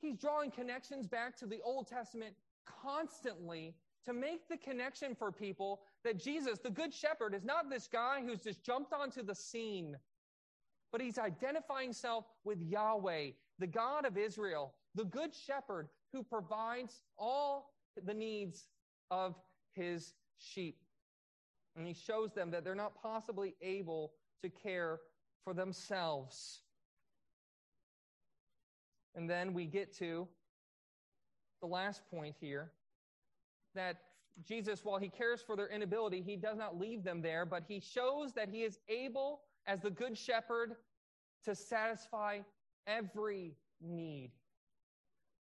he's 0.00 0.16
drawing 0.16 0.50
connections 0.50 1.06
back 1.06 1.36
to 1.38 1.46
the 1.46 1.60
Old 1.62 1.86
Testament 1.86 2.34
constantly 2.82 3.74
to 4.04 4.12
make 4.12 4.48
the 4.48 4.56
connection 4.56 5.14
for 5.14 5.30
people 5.30 5.80
that 6.04 6.18
Jesus, 6.18 6.58
the 6.58 6.70
Good 6.70 6.94
Shepherd, 6.94 7.34
is 7.34 7.44
not 7.44 7.68
this 7.68 7.86
guy 7.86 8.22
who's 8.24 8.40
just 8.40 8.62
jumped 8.62 8.92
onto 8.92 9.22
the 9.22 9.34
scene, 9.34 9.96
but 10.92 11.00
he's 11.00 11.18
identifying 11.18 11.88
himself 11.88 12.24
with 12.44 12.60
Yahweh, 12.62 13.30
the 13.58 13.66
God 13.66 14.06
of 14.06 14.16
Israel, 14.16 14.74
the 14.94 15.04
Good 15.04 15.34
Shepherd 15.34 15.88
who 16.12 16.22
provides 16.22 17.02
all 17.18 17.74
the 18.04 18.14
needs 18.14 18.66
of 19.10 19.34
his 19.74 20.14
sheep. 20.38 20.78
And 21.76 21.86
he 21.86 21.94
shows 21.94 22.32
them 22.32 22.50
that 22.50 22.64
they're 22.64 22.74
not 22.74 23.00
possibly 23.00 23.54
able 23.60 24.12
to 24.42 24.48
care 24.48 25.00
for 25.44 25.54
themselves. 25.54 26.62
And 29.14 29.28
then 29.28 29.52
we 29.52 29.66
get 29.66 29.96
to 29.98 30.28
the 31.60 31.66
last 31.66 32.02
point 32.10 32.34
here 32.40 32.72
that 33.74 33.96
Jesus, 34.46 34.84
while 34.84 34.98
he 34.98 35.08
cares 35.08 35.42
for 35.42 35.56
their 35.56 35.68
inability, 35.68 36.22
he 36.22 36.36
does 36.36 36.56
not 36.56 36.78
leave 36.78 37.02
them 37.02 37.20
there, 37.20 37.44
but 37.44 37.64
he 37.66 37.80
shows 37.80 38.32
that 38.34 38.48
he 38.48 38.62
is 38.62 38.78
able, 38.88 39.40
as 39.66 39.80
the 39.80 39.90
good 39.90 40.16
shepherd, 40.16 40.76
to 41.44 41.54
satisfy 41.54 42.40
every 42.86 43.54
need. 43.80 44.30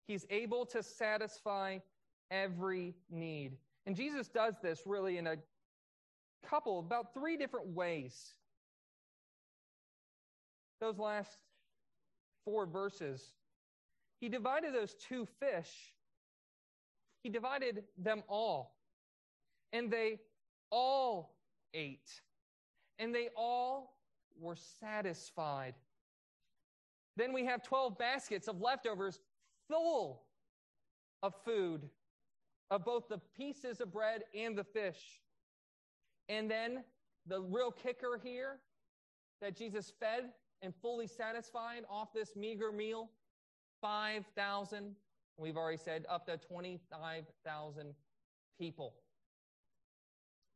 He's 0.06 0.26
able 0.30 0.66
to 0.66 0.82
satisfy 0.82 1.78
every 2.30 2.94
need. 3.10 3.56
And 3.86 3.94
Jesus 3.94 4.28
does 4.28 4.54
this 4.62 4.82
really 4.86 5.18
in 5.18 5.26
a 5.26 5.36
couple, 6.44 6.78
about 6.78 7.14
three 7.14 7.36
different 7.36 7.68
ways. 7.68 8.34
Those 10.80 10.98
last 10.98 11.36
four 12.44 12.66
verses. 12.66 13.22
He 14.20 14.28
divided 14.28 14.74
those 14.74 14.94
two 14.94 15.26
fish, 15.38 15.94
he 17.22 17.30
divided 17.30 17.84
them 17.98 18.22
all. 18.28 18.76
And 19.72 19.90
they 19.90 20.20
all 20.70 21.36
ate. 21.74 22.20
And 22.98 23.14
they 23.14 23.28
all 23.36 23.96
were 24.38 24.56
satisfied. 24.80 25.74
Then 27.16 27.32
we 27.32 27.44
have 27.44 27.62
12 27.62 27.98
baskets 27.98 28.48
of 28.48 28.60
leftovers 28.60 29.20
full 29.68 30.22
of 31.22 31.34
food, 31.44 31.88
of 32.70 32.84
both 32.84 33.08
the 33.08 33.20
pieces 33.36 33.80
of 33.80 33.92
bread 33.92 34.22
and 34.34 34.56
the 34.56 34.64
fish. 34.64 35.20
And 36.28 36.50
then 36.50 36.84
the 37.26 37.40
real 37.40 37.70
kicker 37.70 38.20
here 38.22 38.58
that 39.40 39.56
Jesus 39.56 39.92
fed 40.00 40.30
and 40.62 40.74
fully 40.82 41.06
satisfied 41.06 41.84
off 41.88 42.12
this 42.12 42.36
meager 42.36 42.72
meal 42.72 43.10
5,000. 43.80 44.94
We've 45.36 45.56
already 45.56 45.78
said 45.78 46.04
up 46.08 46.26
to 46.26 46.36
25,000 46.36 47.94
people. 48.58 48.94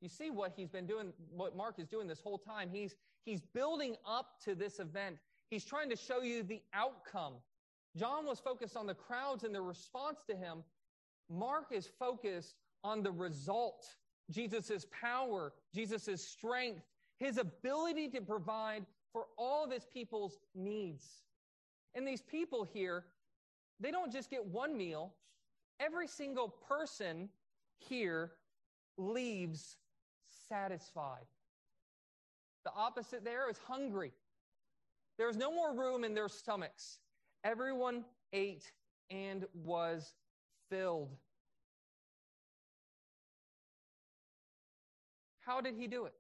You 0.01 0.09
see 0.09 0.31
what 0.31 0.53
he's 0.55 0.69
been 0.69 0.87
doing, 0.87 1.13
what 1.31 1.57
Mark 1.57 1.79
is 1.79 1.89
doing 1.89 2.07
this 2.07 2.21
whole 2.21 2.39
time. 2.39 2.69
He's, 2.71 2.95
he's 3.25 3.41
building 3.41 3.97
up 4.07 4.41
to 4.45 4.55
this 4.55 4.79
event. 4.79 5.17
He's 5.51 5.65
trying 5.65 5.89
to 5.91 5.97
show 5.97 6.21
you 6.21 6.43
the 6.43 6.61
outcome. 6.75 7.35
John 7.97 8.27
was 8.27 8.41
focused 8.41 8.77
on 8.77 8.87
the 8.87 8.95
crowds 8.95 9.45
and 9.45 9.55
their 9.55 9.63
response 9.63 10.21
to 10.29 10.37
him. 10.37 10.65
Mark 11.31 11.67
is 11.71 11.89
focused 11.99 12.57
on 12.83 13.03
the 13.03 13.13
result 13.13 13.87
Jesus' 14.31 14.87
power, 14.91 15.53
Jesus' 15.75 16.27
strength, 16.27 16.83
his 17.19 17.39
ability 17.39 18.09
to 18.09 18.21
provide 18.21 18.85
for 19.13 19.27
all 19.39 19.65
of 19.65 19.71
his 19.71 19.87
people's 19.93 20.39
needs. 20.55 21.07
And 21.95 22.07
these 22.07 22.23
people 22.23 22.65
here, 22.65 23.05
they 23.81 23.91
don't 23.91 24.13
just 24.13 24.31
get 24.31 24.45
one 24.45 24.77
meal. 24.77 25.13
Every 25.81 26.07
single 26.07 26.49
person 26.49 27.29
here 27.79 28.33
leaves 28.97 29.77
satisfied. 30.49 31.27
The 32.65 32.73
opposite 32.75 33.25
there 33.25 33.51
is 33.51 33.59
hungry. 33.59 34.13
There 35.19 35.27
was 35.27 35.37
no 35.37 35.53
more 35.53 35.75
room 35.75 36.05
in 36.05 36.15
their 36.15 36.29
stomachs. 36.29 36.99
Everyone 37.45 38.05
ate 38.33 38.73
and 39.11 39.45
was 39.53 40.15
filled. 40.71 41.11
How 45.41 45.61
did 45.61 45.75
he 45.77 45.87
do 45.87 46.07
it? 46.07 46.15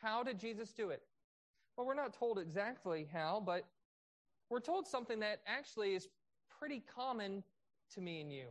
How 0.00 0.22
did 0.22 0.38
Jesus 0.38 0.72
do 0.72 0.90
it? 0.90 1.02
Well, 1.76 1.86
we're 1.86 1.94
not 1.94 2.14
told 2.14 2.38
exactly 2.38 3.06
how, 3.12 3.42
but 3.44 3.66
we're 4.50 4.60
told 4.60 4.86
something 4.86 5.20
that 5.20 5.40
actually 5.46 5.94
is 5.94 6.08
pretty 6.58 6.82
common 6.94 7.42
to 7.94 8.00
me 8.00 8.20
and 8.20 8.32
you. 8.32 8.46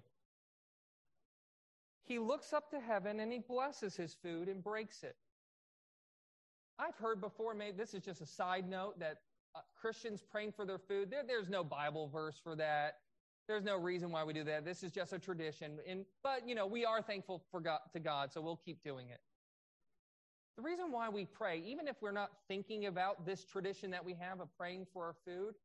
He 2.04 2.20
looks 2.20 2.54
up 2.54 2.70
to 2.72 2.80
heaven 2.80 3.20
and 3.20 3.32
he 3.32 3.40
blesses 3.40 3.96
his 3.96 4.14
food 4.14 4.48
and 4.48 4.64
breaks 4.64 5.04
it. 5.04 5.16
I've 6.78 6.96
heard 6.96 7.22
before, 7.22 7.54
maybe 7.54 7.78
this 7.78 7.94
is 7.94 8.04
just 8.04 8.22
a 8.22 8.26
side 8.26 8.70
note, 8.70 9.00
that 9.00 9.22
uh, 9.56 9.60
Christians 9.80 10.22
praying 10.30 10.52
for 10.52 10.66
their 10.66 10.78
food, 10.78 11.10
there, 11.10 11.24
there's 11.26 11.50
no 11.50 11.64
Bible 11.64 12.10
verse 12.10 12.36
for 12.44 12.56
that. 12.58 12.98
There's 13.48 13.64
no 13.64 13.78
reason 13.78 14.12
why 14.12 14.24
we 14.24 14.34
do 14.34 14.44
that. 14.44 14.66
This 14.66 14.84
is 14.84 14.92
just 14.92 15.14
a 15.14 15.20
tradition. 15.20 15.78
And, 15.88 16.06
but, 16.24 16.48
you 16.48 16.56
know, 16.56 16.68
we 16.68 16.84
are 16.84 17.02
thankful 17.02 17.44
for 17.52 17.60
God, 17.60 17.80
to 17.94 18.00
God, 18.00 18.34
so 18.34 18.42
we'll 18.42 18.60
keep 18.66 18.84
doing 18.84 19.10
it. 19.10 19.20
The 20.58 20.64
reason 20.64 20.92
why 20.92 21.10
we 21.10 21.26
pray, 21.26 21.62
even 21.66 21.88
if 21.88 21.96
we're 22.02 22.12
not 22.12 22.32
thinking 22.48 22.86
about 22.86 23.26
this 23.26 23.46
tradition 23.46 23.92
that 23.92 24.04
we 24.04 24.14
have 24.16 24.40
of 24.40 24.48
praying 24.58 24.88
for 24.94 25.06
our 25.06 25.16
food, 25.26 25.56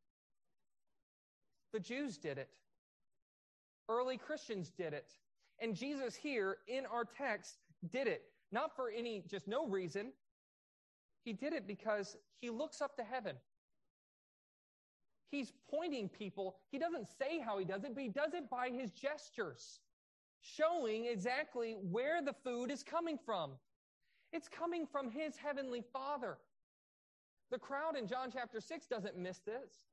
the 1.73 1.81
Jews 1.81 2.19
did 2.19 2.39
it. 2.39 2.49
Early 3.89 4.17
Christians 4.17 4.71
did 4.71 4.93
it. 4.93 5.13
And 5.61 5.75
Jesus 5.75 6.15
here 6.15 6.59
in 6.69 6.87
our 6.87 7.05
text 7.05 7.59
did 7.91 8.07
it. 8.07 8.23
Not 8.53 8.75
for 8.75 8.91
any, 8.91 9.23
just 9.29 9.47
no 9.47 9.67
reason. 9.67 10.13
He 11.25 11.33
did 11.33 11.53
it 11.53 11.67
because 11.67 12.17
he 12.41 12.51
looks 12.51 12.81
up 12.81 12.97
to 12.97 13.05
heaven 13.05 13.37
He's 15.31 15.53
pointing 15.71 16.09
people. 16.09 16.57
He 16.71 16.79
doesn't 16.79 17.07
say 17.19 17.39
how 17.39 17.59
he 17.59 17.65
does 17.65 17.85
it, 17.85 17.95
but 17.95 18.03
he 18.03 18.09
does 18.09 18.35
it 18.35 18.51
by 18.51 18.69
his 18.69 18.91
gestures, 18.91 19.79
showing 20.41 21.07
exactly 21.07 21.77
where 21.83 22.21
the 22.21 22.35
food 22.45 22.71
is 22.71 22.83
coming 22.83 23.17
from. 23.25 23.53
It's 24.33 24.49
coming 24.49 24.87
from 24.87 25.11
his 25.11 25.37
heavenly 25.37 25.85
Father. 25.93 26.39
The 27.51 27.59
crowd 27.59 27.97
in 27.97 28.09
John 28.09 28.31
chapter 28.33 28.61
6 28.61 28.87
doesn't 28.87 29.17
miss 29.17 29.39
this. 29.39 29.87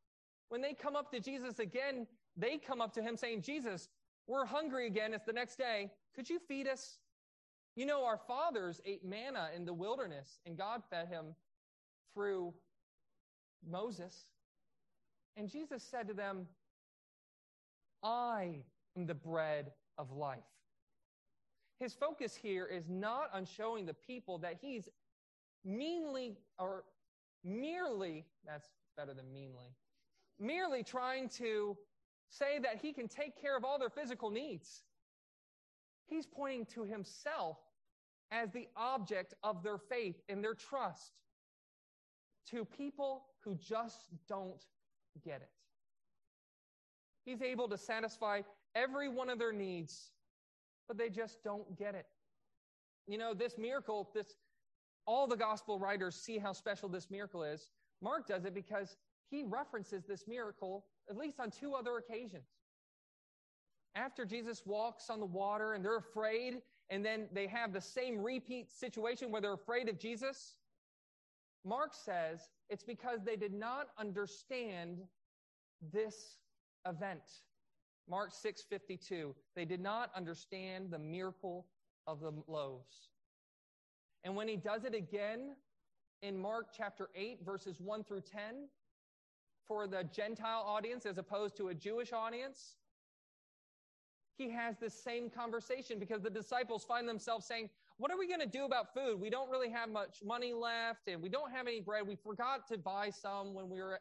When 0.50 0.62
they 0.62 0.74
come 0.74 0.96
up 0.96 1.12
to 1.12 1.20
Jesus 1.20 1.60
again, 1.60 2.08
they 2.36 2.58
come 2.58 2.82
up 2.82 2.94
to 2.94 3.02
him 3.02 3.18
saying, 3.18 3.42
Jesus, 3.42 3.90
we're 4.28 4.46
hungry 4.46 4.88
again. 4.88 5.14
It's 5.14 5.26
the 5.26 5.34
next 5.34 5.58
day. 5.58 5.92
Could 6.16 6.30
you 6.30 6.40
feed 6.40 6.68
us? 6.68 7.00
You 7.76 7.86
know, 7.86 8.06
our 8.06 8.18
fathers 8.18 8.82
ate 8.86 9.06
manna 9.06 9.50
in 9.56 9.66
the 9.66 9.74
wilderness, 9.74 10.40
and 10.46 10.58
God 10.58 10.82
fed 10.90 11.08
him 11.08 11.36
through 12.14 12.54
Moses. 13.70 14.26
And 15.36 15.50
Jesus 15.50 15.84
said 15.84 16.08
to 16.08 16.14
them, 16.14 16.48
I 18.04 18.64
am 18.96 19.06
the 19.06 19.14
bread 19.14 19.72
of 19.98 20.12
life. 20.12 20.40
His 21.80 21.94
focus 21.94 22.36
here 22.36 22.66
is 22.66 22.90
not 22.90 23.30
on 23.34 23.46
showing 23.46 23.86
the 23.86 23.94
people 23.94 24.40
that 24.40 24.58
he's 24.60 24.90
meanly 25.64 26.38
or 26.58 26.84
merely, 27.44 28.26
that's 28.46 28.70
better 28.96 29.14
than 29.14 29.32
meanly, 29.32 29.76
merely 30.40 30.84
trying 30.84 31.30
to 31.30 31.78
say 32.30 32.60
that 32.60 32.80
he 32.82 32.94
can 32.94 33.08
take 33.08 33.40
care 33.42 33.58
of 33.58 33.64
all 33.64 33.80
their 33.80 33.90
physical 33.90 34.30
needs. 34.30 34.84
He's 36.08 36.26
pointing 36.26 36.66
to 36.74 36.84
himself 36.84 37.58
as 38.32 38.52
the 38.52 38.68
object 38.76 39.34
of 39.44 39.64
their 39.64 39.78
faith 39.78 40.16
and 40.30 40.44
their 40.44 40.54
trust 40.54 41.14
to 42.52 42.66
people 42.66 43.24
who 43.44 43.56
just 43.56 44.06
don't 44.28 44.64
get 45.24 45.42
it. 45.42 45.50
He's 47.26 47.42
able 47.42 47.68
to 47.70 47.78
satisfy 47.78 48.42
every 48.76 49.10
one 49.10 49.30
of 49.30 49.40
their 49.40 49.52
needs, 49.52 50.12
but 50.88 50.98
they 50.98 51.10
just 51.10 51.44
don't 51.44 51.78
get 51.78 51.96
it. 51.96 52.06
You 53.06 53.18
know, 53.18 53.34
this 53.34 53.58
miracle, 53.58 54.10
this 54.14 54.36
all 55.06 55.28
the 55.28 55.38
gospel 55.38 55.80
writers 55.80 56.16
see 56.16 56.38
how 56.38 56.54
special 56.54 56.90
this 56.90 57.10
miracle 57.10 57.44
is. 57.44 57.70
Mark 58.02 58.28
does 58.28 58.46
it 58.46 58.54
because 58.54 58.96
he 59.30 59.44
references 59.44 60.06
this 60.06 60.28
miracle 60.28 60.86
at 61.10 61.18
least 61.18 61.40
on 61.40 61.52
two 61.52 61.74
other 61.74 61.98
occasions. 61.98 62.48
After 63.96 64.26
Jesus 64.26 64.64
walks 64.66 65.10
on 65.10 65.20
the 65.20 65.26
water 65.26 65.74
and 65.74 65.84
they're 65.84 65.98
afraid, 65.98 66.62
and 66.90 67.04
then 67.04 67.28
they 67.34 67.48
have 67.48 67.74
the 67.74 67.82
same 67.82 68.22
repeat 68.22 68.72
situation 68.72 69.32
where 69.32 69.42
they're 69.42 69.54
afraid 69.54 69.90
of 69.90 69.98
Jesus, 70.00 70.56
Mark 71.66 71.94
says 71.94 72.50
it's 72.70 72.84
because 72.84 73.24
they 73.24 73.36
did 73.36 73.54
not 73.54 73.88
understand 73.98 75.00
this 75.92 76.38
event. 76.86 77.42
Mark 78.10 78.32
6:52. 78.32 79.36
They 79.56 79.66
did 79.66 79.82
not 79.82 80.14
understand 80.16 80.92
the 80.92 81.00
miracle 81.00 81.68
of 82.06 82.22
the 82.22 82.32
loaves. 82.48 83.10
And 84.24 84.36
when 84.36 84.48
he 84.48 84.56
does 84.56 84.86
it 84.86 84.96
again 84.96 85.56
in 86.22 86.38
Mark 86.38 86.68
chapter 86.72 87.10
8, 87.16 87.44
verses 87.44 87.80
1 87.80 88.04
through 88.04 88.22
10, 88.22 88.70
for 89.68 89.88
the 89.88 90.04
Gentile 90.14 90.64
audience 90.66 91.06
as 91.06 91.18
opposed 91.18 91.58
to 91.58 91.70
a 91.70 91.74
Jewish 91.74 92.14
audience, 92.14 92.76
he 94.38 94.52
has 94.52 94.78
this 94.78 94.94
same 94.94 95.30
conversation 95.30 96.00
because 96.00 96.22
the 96.22 96.30
disciples 96.30 96.84
find 96.84 97.08
themselves 97.08 97.46
saying, 97.46 97.70
What 97.98 98.12
are 98.12 98.18
we 98.18 98.28
going 98.28 98.40
to 98.40 98.46
do 98.46 98.66
about 98.66 98.94
food? 98.94 99.20
We 99.20 99.30
don't 99.30 99.50
really 99.50 99.70
have 99.72 99.90
much 99.90 100.20
money 100.24 100.54
left 100.54 101.08
and 101.08 101.22
we 101.22 101.30
don't 101.30 101.52
have 101.52 101.68
any 101.68 101.82
bread. 101.82 102.08
We 102.08 102.16
forgot 102.16 102.68
to 102.68 102.78
buy 102.78 103.10
some 103.10 103.54
when 103.54 103.70
we 103.70 103.82
were 103.82 104.00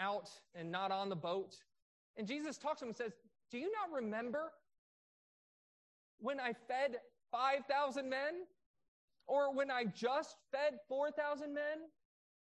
out 0.00 0.30
and 0.54 0.70
not 0.70 0.90
on 0.90 1.08
the 1.08 1.16
boat. 1.16 1.56
And 2.16 2.26
Jesus 2.26 2.56
talks 2.56 2.80
to 2.80 2.86
them 2.86 2.90
and 2.90 2.96
says, 2.96 3.12
Do 3.50 3.58
you 3.58 3.70
not 3.72 3.94
remember 3.94 4.52
when 6.18 6.40
I 6.40 6.54
fed 6.66 6.96
5,000 7.30 8.08
men? 8.08 8.46
Or 9.26 9.54
when 9.54 9.70
I 9.70 9.84
just 9.84 10.36
fed 10.50 10.78
4,000 10.88 11.52
men? 11.52 11.62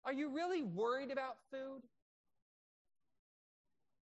Are 0.05 0.13
you 0.13 0.29
really 0.29 0.62
worried 0.62 1.10
about 1.12 1.38
food? 1.51 1.81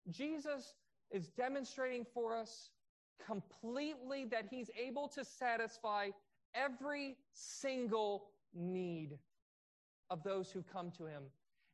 Jesus 0.09 0.75
is 1.11 1.29
demonstrating 1.29 2.05
for 2.13 2.37
us 2.37 2.69
completely 3.25 4.25
that 4.25 4.45
he's 4.49 4.69
able 4.79 5.07
to 5.09 5.23
satisfy 5.23 6.09
every 6.53 7.15
single 7.33 8.25
need 8.53 9.17
of 10.09 10.23
those 10.23 10.51
who 10.51 10.63
come 10.71 10.91
to 10.91 11.05
him. 11.05 11.23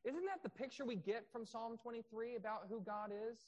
Isn't 0.04 0.24
that 0.26 0.42
the 0.42 0.48
picture 0.48 0.84
we 0.84 0.96
get 0.96 1.26
from 1.30 1.46
Psalm 1.46 1.76
23 1.80 2.36
about 2.36 2.66
who 2.68 2.80
God 2.80 3.12
is? 3.12 3.38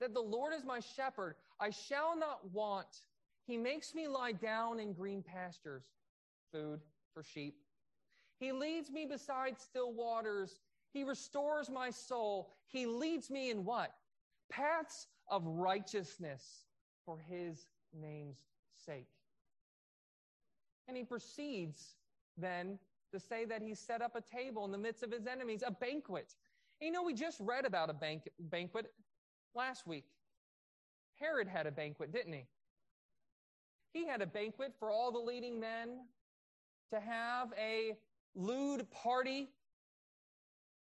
That 0.00 0.12
the 0.12 0.20
Lord 0.20 0.52
is 0.54 0.64
my 0.64 0.80
shepherd, 0.80 1.36
I 1.60 1.70
shall 1.70 2.18
not 2.18 2.40
want. 2.52 3.02
He 3.46 3.56
makes 3.56 3.94
me 3.94 4.08
lie 4.08 4.32
down 4.32 4.80
in 4.80 4.92
green 4.92 5.22
pastures, 5.22 5.84
food 6.52 6.80
for 7.12 7.22
sheep. 7.22 7.56
He 8.38 8.52
leads 8.52 8.90
me 8.90 9.06
beside 9.06 9.60
still 9.60 9.92
waters. 9.92 10.60
He 10.94 11.02
restores 11.02 11.68
my 11.68 11.90
soul. 11.90 12.54
He 12.68 12.86
leads 12.86 13.28
me 13.28 13.50
in 13.50 13.64
what? 13.64 13.92
Paths 14.48 15.08
of 15.28 15.44
righteousness 15.44 16.64
for 17.04 17.18
his 17.18 17.66
name's 17.92 18.38
sake. 18.86 19.08
And 20.86 20.96
he 20.96 21.02
proceeds 21.02 21.96
then 22.38 22.78
to 23.12 23.18
say 23.18 23.44
that 23.44 23.60
he 23.60 23.74
set 23.74 24.02
up 24.02 24.14
a 24.14 24.20
table 24.20 24.64
in 24.64 24.70
the 24.70 24.78
midst 24.78 25.02
of 25.02 25.10
his 25.10 25.26
enemies, 25.26 25.64
a 25.66 25.72
banquet. 25.72 26.32
And 26.80 26.86
you 26.86 26.92
know, 26.92 27.02
we 27.02 27.12
just 27.12 27.40
read 27.40 27.64
about 27.64 27.90
a 27.90 27.94
bank- 27.94 28.30
banquet 28.38 28.92
last 29.54 29.86
week. 29.86 30.04
Herod 31.18 31.48
had 31.48 31.66
a 31.66 31.72
banquet, 31.72 32.12
didn't 32.12 32.34
he? 32.34 32.46
He 33.92 34.06
had 34.06 34.22
a 34.22 34.26
banquet 34.26 34.74
for 34.78 34.90
all 34.90 35.10
the 35.10 35.18
leading 35.18 35.58
men 35.58 36.00
to 36.92 37.00
have 37.00 37.52
a 37.58 37.96
lewd 38.34 38.88
party. 38.90 39.48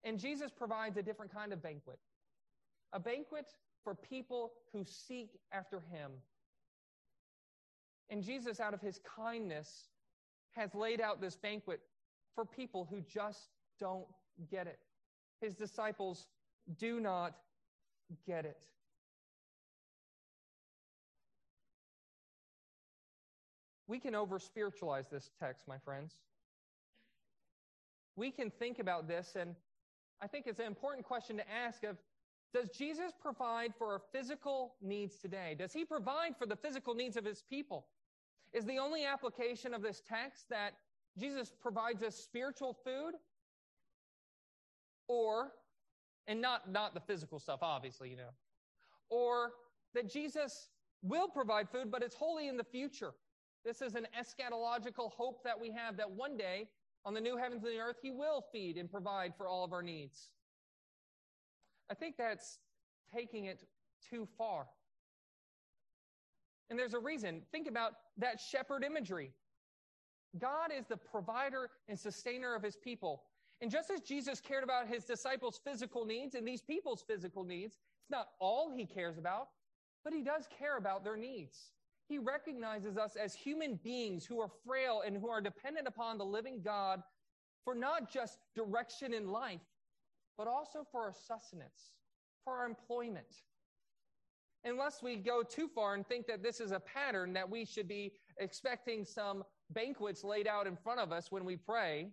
And 0.06 0.20
Jesus 0.20 0.52
provides 0.52 0.96
a 0.96 1.02
different 1.02 1.34
kind 1.34 1.52
of 1.52 1.62
banquet 1.62 1.98
a 2.92 3.00
banquet 3.00 3.46
for 3.82 3.94
people 3.94 4.52
who 4.72 4.84
seek 4.84 5.30
after 5.52 5.80
him. 5.90 6.12
And 8.08 8.22
Jesus, 8.22 8.60
out 8.60 8.72
of 8.72 8.80
his 8.80 9.00
kindness, 9.16 9.88
has 10.52 10.74
laid 10.74 11.00
out 11.00 11.20
this 11.20 11.36
banquet 11.36 11.80
for 12.36 12.44
people 12.44 12.86
who 12.88 13.00
just 13.02 13.50
don't 13.80 14.06
get 14.48 14.68
it. 14.68 14.78
His 15.40 15.54
disciples 15.56 16.28
do 16.78 17.00
not 17.00 17.34
get 18.26 18.44
it. 18.44 18.64
We 23.88 23.98
can 23.98 24.14
over 24.14 24.38
spiritualize 24.38 25.08
this 25.10 25.30
text, 25.40 25.66
my 25.68 25.78
friends. 25.78 26.14
We 28.14 28.30
can 28.30 28.50
think 28.50 28.78
about 28.78 29.08
this, 29.08 29.36
and 29.38 29.54
I 30.22 30.26
think 30.26 30.46
it's 30.46 30.60
an 30.60 30.66
important 30.66 31.06
question 31.06 31.36
to 31.36 31.44
ask 31.50 31.84
of 31.84 31.96
does 32.54 32.70
Jesus 32.70 33.12
provide 33.20 33.74
for 33.76 33.92
our 33.92 34.02
physical 34.12 34.76
needs 34.80 35.18
today? 35.18 35.54
Does 35.58 35.72
he 35.72 35.84
provide 35.84 36.36
for 36.38 36.46
the 36.46 36.56
physical 36.56 36.94
needs 36.94 37.16
of 37.16 37.24
his 37.24 37.42
people? 37.42 37.86
Is 38.52 38.64
the 38.64 38.78
only 38.78 39.04
application 39.04 39.74
of 39.74 39.82
this 39.82 40.00
text 40.08 40.46
that 40.48 40.72
Jesus 41.18 41.52
provides 41.60 42.02
us 42.02 42.14
spiritual 42.14 42.74
food? 42.84 43.12
Or, 45.08 45.52
and 46.26 46.40
not, 46.40 46.70
not 46.70 46.94
the 46.94 47.00
physical 47.00 47.38
stuff, 47.38 47.58
obviously, 47.62 48.10
you 48.10 48.16
know, 48.16 48.30
or 49.10 49.52
that 49.94 50.10
Jesus 50.10 50.68
will 51.02 51.28
provide 51.28 51.68
food, 51.68 51.90
but 51.90 52.02
it's 52.02 52.14
wholly 52.14 52.48
in 52.48 52.56
the 52.56 52.64
future. 52.64 53.12
This 53.64 53.82
is 53.82 53.94
an 53.94 54.06
eschatological 54.18 55.12
hope 55.12 55.44
that 55.44 55.60
we 55.60 55.70
have 55.72 55.96
that 55.96 56.10
one 56.10 56.36
day 56.36 56.68
on 57.06 57.14
the 57.14 57.20
new 57.20 57.36
heavens 57.36 57.62
and 57.62 57.72
the 57.72 57.78
earth, 57.78 57.96
he 58.02 58.10
will 58.10 58.44
feed 58.52 58.76
and 58.76 58.90
provide 58.90 59.32
for 59.36 59.46
all 59.46 59.64
of 59.64 59.72
our 59.72 59.82
needs. 59.82 60.30
I 61.88 61.94
think 61.94 62.16
that's 62.18 62.58
taking 63.14 63.44
it 63.44 63.62
too 64.10 64.26
far. 64.36 64.66
And 66.68 66.76
there's 66.76 66.94
a 66.94 66.98
reason. 66.98 67.42
Think 67.52 67.68
about 67.68 67.92
that 68.18 68.40
shepherd 68.40 68.82
imagery. 68.82 69.30
God 70.36 70.72
is 70.76 70.86
the 70.86 70.96
provider 70.96 71.70
and 71.88 71.96
sustainer 71.96 72.56
of 72.56 72.62
his 72.62 72.76
people. 72.76 73.22
And 73.60 73.70
just 73.70 73.88
as 73.88 74.00
Jesus 74.00 74.40
cared 74.40 74.64
about 74.64 74.88
his 74.88 75.04
disciples' 75.04 75.60
physical 75.64 76.04
needs 76.04 76.34
and 76.34 76.46
these 76.46 76.60
people's 76.60 77.04
physical 77.06 77.44
needs, 77.44 77.76
it's 78.02 78.10
not 78.10 78.30
all 78.40 78.74
he 78.76 78.84
cares 78.84 79.16
about, 79.16 79.48
but 80.02 80.12
he 80.12 80.22
does 80.22 80.48
care 80.58 80.76
about 80.76 81.04
their 81.04 81.16
needs. 81.16 81.70
He 82.08 82.18
recognizes 82.18 82.96
us 82.96 83.16
as 83.16 83.34
human 83.34 83.80
beings 83.82 84.24
who 84.24 84.40
are 84.40 84.50
frail 84.64 85.02
and 85.04 85.16
who 85.16 85.28
are 85.28 85.40
dependent 85.40 85.88
upon 85.88 86.18
the 86.18 86.24
living 86.24 86.60
God 86.62 87.02
for 87.64 87.74
not 87.74 88.10
just 88.12 88.38
direction 88.54 89.12
in 89.12 89.28
life, 89.28 89.60
but 90.38 90.46
also 90.46 90.86
for 90.92 91.02
our 91.02 91.12
sustenance, 91.12 91.90
for 92.44 92.54
our 92.54 92.66
employment. 92.66 93.42
Unless 94.64 95.02
we 95.02 95.16
go 95.16 95.42
too 95.42 95.68
far 95.68 95.94
and 95.94 96.06
think 96.06 96.26
that 96.26 96.42
this 96.42 96.60
is 96.60 96.70
a 96.70 96.80
pattern 96.80 97.32
that 97.32 97.48
we 97.48 97.64
should 97.64 97.88
be 97.88 98.12
expecting 98.38 99.04
some 99.04 99.42
banquets 99.70 100.22
laid 100.22 100.46
out 100.46 100.66
in 100.66 100.76
front 100.76 101.00
of 101.00 101.12
us 101.12 101.30
when 101.30 101.44
we 101.44 101.56
pray, 101.56 102.08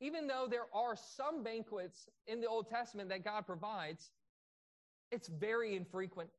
even 0.00 0.26
though 0.26 0.46
there 0.48 0.66
are 0.74 0.94
some 0.94 1.42
banquets 1.42 2.08
in 2.26 2.40
the 2.40 2.46
Old 2.46 2.68
Testament 2.68 3.08
that 3.08 3.24
God 3.24 3.46
provides, 3.46 4.10
it's 5.10 5.28
very 5.28 5.74
infrequent. 5.74 6.30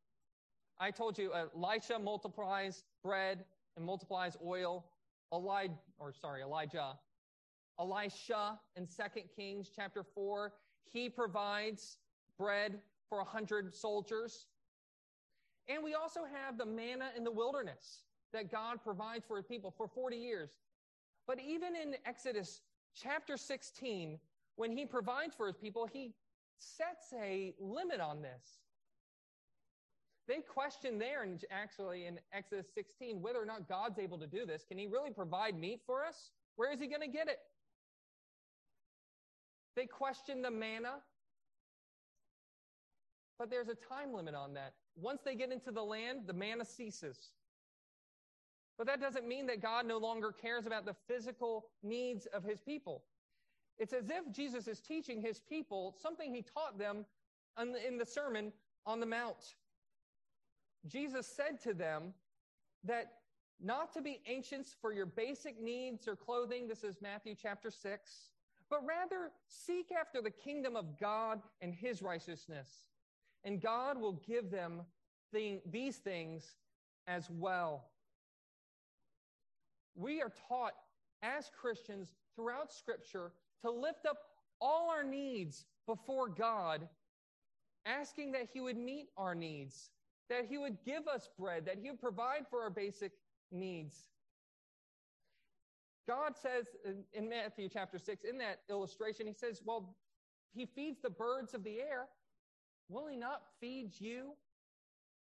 I 0.80 0.92
told 0.92 1.18
you, 1.18 1.32
uh, 1.32 1.46
Elisha 1.56 2.00
multiplies 2.00 2.84
bread 3.04 3.46
and 3.76 3.86
multiplies 3.86 4.38
oil. 4.46 4.86
Elijah, 5.34 5.74
or 6.00 6.14
sorry, 6.14 6.42
Elijah 6.42 6.98
Elisha 7.80 8.60
in 8.76 8.88
2 8.88 9.22
Kings 9.36 9.70
chapter 9.76 10.04
4, 10.04 10.54
he 10.92 11.10
provides 11.10 11.98
bread 12.38 12.80
for 13.10 13.20
a 13.20 13.24
100 13.24 13.74
soldiers. 13.74 14.48
And 15.68 15.84
we 15.84 15.94
also 15.94 16.22
have 16.26 16.58
the 16.58 16.66
manna 16.66 17.10
in 17.16 17.24
the 17.24 17.32
wilderness 17.32 18.04
that 18.34 18.52
God 18.52 18.84
provides 18.84 19.26
for 19.26 19.38
his 19.38 19.46
people 19.46 19.74
for 19.76 19.88
40 19.88 20.18
years. 20.18 20.52
But 21.28 21.40
even 21.40 21.76
in 21.76 21.96
Exodus 22.06 22.62
chapter 22.96 23.38
16, 23.38 24.18
when 24.56 24.72
he 24.72 24.86
provides 24.86 25.36
for 25.36 25.46
his 25.46 25.58
people, 25.58 25.88
he 25.92 26.14
sets 26.58 27.14
a 27.22 27.54
limit 27.60 28.00
on 28.00 28.22
this. 28.22 28.62
They 30.28 30.42
question 30.42 31.00
there, 31.00 31.24
and 31.24 31.44
actually 31.52 32.06
in 32.06 32.20
Exodus 32.34 32.68
16, 32.74 33.22
whether 33.22 33.42
or 33.42 33.46
not 33.46 33.70
God's 33.70 33.98
able 33.98 34.18
to 34.18 34.28
do 34.28 34.46
this. 34.46 34.66
Can 34.68 34.78
he 34.78 34.88
really 34.88 35.12
provide 35.12 35.58
meat 35.58 35.82
for 35.86 36.04
us? 36.06 36.32
Where 36.58 36.72
is 36.72 36.80
he 36.80 36.88
going 36.88 37.02
to 37.02 37.08
get 37.08 37.28
it? 37.28 37.40
They 39.76 39.86
question 39.86 40.42
the 40.42 40.52
manna. 40.52 40.96
But 43.40 43.50
there's 43.50 43.70
a 43.70 43.76
time 43.76 44.14
limit 44.14 44.36
on 44.36 44.56
that. 44.56 44.74
Once 44.96 45.22
they 45.24 45.36
get 45.36 45.52
into 45.52 45.72
the 45.72 45.84
land, 45.84 46.22
the 46.26 46.34
manna 46.34 46.66
ceases. 46.66 47.30
But 48.78 48.88
that 48.88 49.00
doesn't 49.00 49.28
mean 49.28 49.46
that 49.48 49.62
God 49.62 49.86
no 49.86 49.98
longer 49.98 50.32
cares 50.32 50.66
about 50.66 50.86
the 50.86 50.96
physical 51.08 51.68
needs 51.84 52.26
of 52.28 52.44
his 52.44 52.60
people. 52.60 53.04
It's 53.78 53.94
as 53.94 54.10
if 54.10 54.32
Jesus 54.32 54.68
is 54.68 54.82
teaching 54.82 55.22
his 55.22 55.40
people 55.40 55.96
something 56.02 56.34
he 56.34 56.42
taught 56.42 56.78
them 56.78 57.06
in 57.60 57.98
the 57.98 58.06
Sermon 58.06 58.52
on 58.86 59.00
the 59.00 59.06
Mount. 59.06 59.56
Jesus 60.86 61.28
said 61.28 61.62
to 61.64 61.74
them 61.74 62.14
that 62.84 63.14
not 63.60 63.94
to 63.94 64.02
be 64.02 64.22
anxious 64.28 64.76
for 64.80 64.94
your 64.94 65.08
basic 65.08 65.62
needs 65.62 66.08
or 66.08 66.16
clothing. 66.16 66.68
This 66.68 66.84
is 66.84 67.02
Matthew 67.02 67.34
chapter 67.36 67.72
6 67.72 68.30
but 68.70 68.86
rather 68.86 69.32
seek 69.48 69.92
after 69.98 70.22
the 70.22 70.32
kingdom 70.32 70.76
of 70.76 71.00
God 71.00 71.42
and 71.62 71.74
his 71.74 72.02
righteousness. 72.02 72.70
And 73.44 73.62
God 73.62 74.00
will 74.00 74.22
give 74.28 74.52
them 74.52 74.82
thing, 75.32 75.62
these 75.66 75.98
things 75.98 76.56
as 77.08 77.30
well. 77.30 77.86
We 79.96 80.22
are 80.22 80.32
taught 80.48 80.74
as 81.24 81.50
Christians 81.60 82.14
throughout 82.36 82.72
Scripture 82.72 83.32
to 83.62 83.72
lift 83.72 84.06
up 84.06 84.18
all 84.60 84.90
our 84.90 85.04
needs 85.04 85.66
before 85.88 86.28
God, 86.28 86.88
asking 87.86 88.34
that 88.34 88.48
He 88.52 88.60
would 88.60 88.78
meet 88.78 89.08
our 89.18 89.34
needs, 89.34 89.92
that 90.30 90.46
He 90.50 90.58
would 90.58 90.78
give 90.86 91.08
us 91.08 91.30
bread, 91.38 91.66
that 91.66 91.78
He 91.82 91.90
would 91.90 92.02
provide 92.02 92.46
for 92.50 92.62
our 92.62 92.70
basic 92.70 93.12
needs. 93.52 93.96
God 96.08 96.38
says 96.42 96.68
in, 97.14 97.30
Matthew 97.30 97.68
chapter 97.70 98.00
6, 98.00 98.24
in 98.24 98.38
that 98.38 98.60
illustration, 98.70 99.28
he 99.28 99.34
says, 99.34 99.62
Well, 99.66 99.96
he 100.54 100.66
feeds 100.66 101.02
the 101.02 101.10
birds 101.10 101.54
of 101.54 101.64
the 101.64 101.80
air. 101.80 102.08
Will 102.90 103.08
he 103.08 103.18
not 103.18 103.42
feed 103.60 103.92
you? 104.00 104.32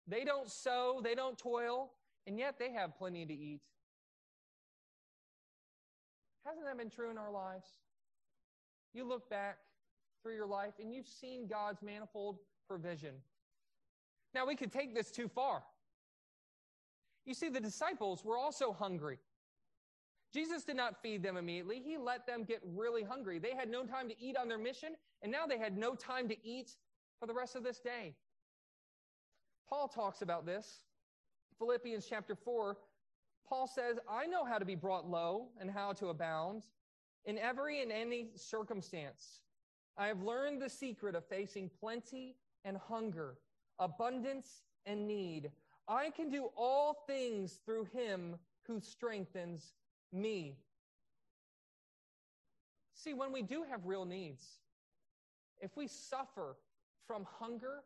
They 0.06 0.22
don't 0.22 0.48
sow, 0.48 1.00
they 1.02 1.16
don't 1.16 1.36
toil, 1.36 1.90
and 2.26 2.38
yet 2.38 2.58
they 2.58 2.70
have 2.72 2.96
plenty 2.96 3.26
to 3.26 3.32
eat. 3.32 3.60
Hasn't 6.44 6.64
that 6.64 6.78
been 6.78 6.90
true 6.90 7.10
in 7.10 7.18
our 7.18 7.32
lives? 7.32 7.66
You 8.94 9.04
look 9.04 9.28
back 9.28 9.58
through 10.22 10.36
your 10.36 10.46
life 10.46 10.74
and 10.80 10.94
you've 10.94 11.08
seen 11.08 11.48
God's 11.48 11.82
manifold 11.82 12.38
provision. 12.68 13.14
Now, 14.36 14.44
we 14.44 14.54
could 14.54 14.70
take 14.70 14.94
this 14.94 15.10
too 15.10 15.28
far. 15.28 15.62
You 17.24 17.32
see, 17.32 17.48
the 17.48 17.58
disciples 17.58 18.22
were 18.22 18.36
also 18.36 18.70
hungry. 18.70 19.18
Jesus 20.30 20.62
did 20.62 20.76
not 20.76 21.00
feed 21.00 21.22
them 21.22 21.38
immediately. 21.38 21.80
He 21.82 21.96
let 21.96 22.26
them 22.26 22.44
get 22.44 22.60
really 22.62 23.02
hungry. 23.02 23.38
They 23.38 23.54
had 23.54 23.70
no 23.70 23.84
time 23.84 24.10
to 24.10 24.14
eat 24.20 24.36
on 24.36 24.46
their 24.46 24.58
mission, 24.58 24.90
and 25.22 25.32
now 25.32 25.46
they 25.46 25.56
had 25.56 25.78
no 25.78 25.94
time 25.94 26.28
to 26.28 26.36
eat 26.46 26.76
for 27.18 27.26
the 27.26 27.32
rest 27.32 27.56
of 27.56 27.64
this 27.64 27.80
day. 27.80 28.14
Paul 29.70 29.88
talks 29.88 30.20
about 30.20 30.44
this. 30.44 30.80
Philippians 31.56 32.04
chapter 32.06 32.34
4, 32.34 32.76
Paul 33.48 33.66
says, 33.66 33.98
I 34.06 34.26
know 34.26 34.44
how 34.44 34.58
to 34.58 34.66
be 34.66 34.74
brought 34.74 35.08
low 35.08 35.48
and 35.58 35.70
how 35.70 35.94
to 35.94 36.08
abound 36.08 36.64
in 37.24 37.38
every 37.38 37.80
and 37.80 37.90
any 37.90 38.32
circumstance. 38.34 39.40
I 39.96 40.08
have 40.08 40.22
learned 40.22 40.60
the 40.60 40.68
secret 40.68 41.14
of 41.14 41.24
facing 41.24 41.70
plenty 41.80 42.36
and 42.66 42.76
hunger, 42.76 43.38
abundance 43.78 44.62
and 44.84 45.06
need. 45.06 45.50
I 45.88 46.10
can 46.10 46.30
do 46.30 46.50
all 46.56 47.04
things 47.06 47.60
through 47.64 47.86
him 47.92 48.36
who 48.66 48.80
strengthens 48.80 49.74
me. 50.12 50.56
See, 52.94 53.14
when 53.14 53.32
we 53.32 53.42
do 53.42 53.64
have 53.70 53.84
real 53.84 54.04
needs, 54.04 54.44
if 55.60 55.76
we 55.76 55.86
suffer 55.86 56.56
from 57.06 57.26
hunger, 57.38 57.82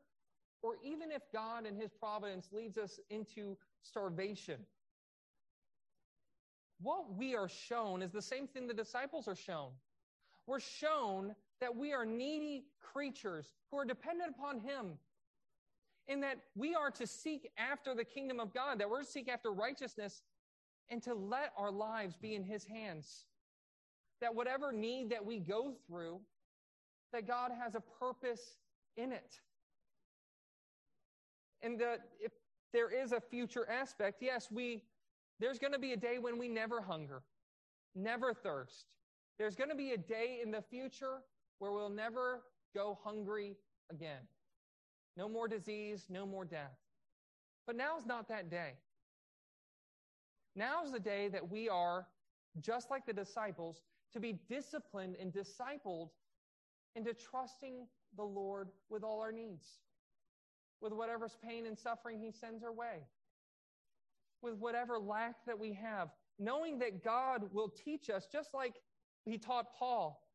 or 0.63 0.77
even 0.83 1.11
if 1.11 1.23
God 1.33 1.67
in 1.67 1.75
his 1.75 1.91
providence 1.91 2.49
leads 2.53 2.79
us 2.79 2.99
into 3.11 3.57
starvation, 3.83 4.57
what 6.81 7.15
we 7.15 7.35
are 7.35 7.49
shown 7.49 8.03
is 8.03 8.13
the 8.13 8.23
same 8.23 8.47
thing 8.47 8.67
the 8.67 8.75
disciples 8.75 9.29
are 9.29 9.35
shown. 9.35 9.71
We're 10.47 10.61
shown 10.61 11.35
that 11.61 11.77
we 11.77 11.93
are 11.93 12.07
needy 12.07 12.65
creatures 12.81 13.53
who 13.71 13.79
are 13.79 13.85
dependent 13.85 14.35
upon 14.37 14.61
him 14.61 14.99
in 16.11 16.21
that 16.21 16.39
we 16.57 16.75
are 16.75 16.91
to 16.91 17.07
seek 17.07 17.49
after 17.57 17.95
the 17.95 18.05
kingdom 18.05 18.41
of 18.41 18.53
God, 18.53 18.81
that 18.81 18.91
we're 18.91 19.03
to 19.03 19.09
seek 19.09 19.29
after 19.29 19.53
righteousness 19.53 20.23
and 20.91 21.01
to 21.05 21.15
let 21.15 21.53
our 21.57 21.71
lives 21.71 22.17
be 22.21 22.35
in 22.35 22.43
his 22.43 22.65
hands. 22.65 23.27
That 24.21 24.35
whatever 24.35 24.73
need 24.73 25.11
that 25.11 25.25
we 25.25 25.39
go 25.39 25.73
through, 25.87 26.21
that 27.13 27.29
God 27.29 27.53
has 27.63 27.77
a 27.77 27.81
purpose 27.81 28.57
in 28.97 29.13
it. 29.13 29.41
And 31.63 31.79
that 31.81 32.01
if 32.21 32.33
there 32.73 32.91
is 32.91 33.13
a 33.13 33.21
future 33.21 33.71
aspect, 33.71 34.21
yes, 34.21 34.49
we 34.51 34.83
there's 35.39 35.59
going 35.59 35.73
to 35.73 35.79
be 35.79 35.93
a 35.93 35.97
day 35.97 36.19
when 36.19 36.39
we 36.39 36.49
never 36.49 36.83
hunger, 36.83 37.23
never 37.95 38.35
thirst. 38.35 38.87
There's 39.39 39.55
going 39.55 39.71
to 39.71 39.77
be 39.77 39.93
a 39.93 39.97
day 39.97 40.41
in 40.43 40.51
the 40.51 40.61
future 40.61 41.21
where 41.61 41.73
we'll 41.73 41.89
never 41.89 42.43
go 42.75 42.99
hungry 43.03 43.57
again. 43.91 44.21
No 45.17 45.29
more 45.29 45.49
disease, 45.49 46.07
no 46.09 46.27
more 46.27 46.45
death. 46.45 46.79
But 47.67 47.77
now's 47.77 48.07
not 48.07 48.29
that 48.29 48.51
day. 48.51 48.75
Now's 50.57 50.93
the 50.93 51.01
day 51.01 51.29
that 51.29 51.51
we 51.51 51.69
are, 51.69 52.07
just 52.61 52.91
like 52.91 53.07
the 53.07 53.13
disciples, 53.13 53.83
to 54.13 54.21
be 54.21 54.41
disciplined 54.49 55.17
and 55.21 55.33
discipled 55.33 56.11
into 56.97 57.15
trusting 57.15 57.87
the 58.17 58.25
Lord 58.25 58.69
with 58.89 59.05
all 59.05 59.21
our 59.21 59.33
needs, 59.33 59.67
with 60.81 60.93
whatever's 60.93 61.37
pain 61.45 61.67
and 61.67 61.79
suffering 61.79 62.19
He 62.19 62.33
sends 62.33 62.65
our 62.65 62.73
way, 62.73 63.07
with 64.43 64.55
whatever 64.55 64.99
lack 64.99 65.45
that 65.47 65.59
we 65.59 65.73
have, 65.75 66.09
knowing 66.39 66.79
that 66.81 67.05
God 67.05 67.45
will 67.53 67.69
teach 67.69 68.11
us, 68.11 68.27
just 68.31 68.53
like 68.53 68.75
He 69.25 69.39
taught 69.39 69.75
Paul, 69.79 70.27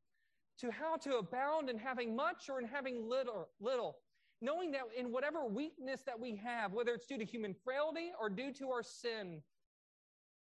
to 0.60 0.72
how 0.72 0.96
to 0.98 1.18
abound 1.18 1.70
in 1.70 1.78
having 1.78 2.16
much 2.16 2.50
or 2.50 2.60
in 2.60 2.68
having 2.68 3.10
little, 3.10 3.50
little. 3.60 3.98
Knowing 4.42 4.72
that 4.72 4.82
in 4.98 5.12
whatever 5.12 5.46
weakness 5.46 6.02
that 6.06 6.20
we 6.20 6.36
have, 6.36 6.74
whether 6.74 6.94
it's 6.94 7.08
due 7.08 7.18
to 7.18 7.26
human 7.26 7.54
frailty 7.64 8.12
or 8.20 8.30
due 8.30 8.52
to 8.52 8.70
our 8.70 8.84
sin, 8.84 9.42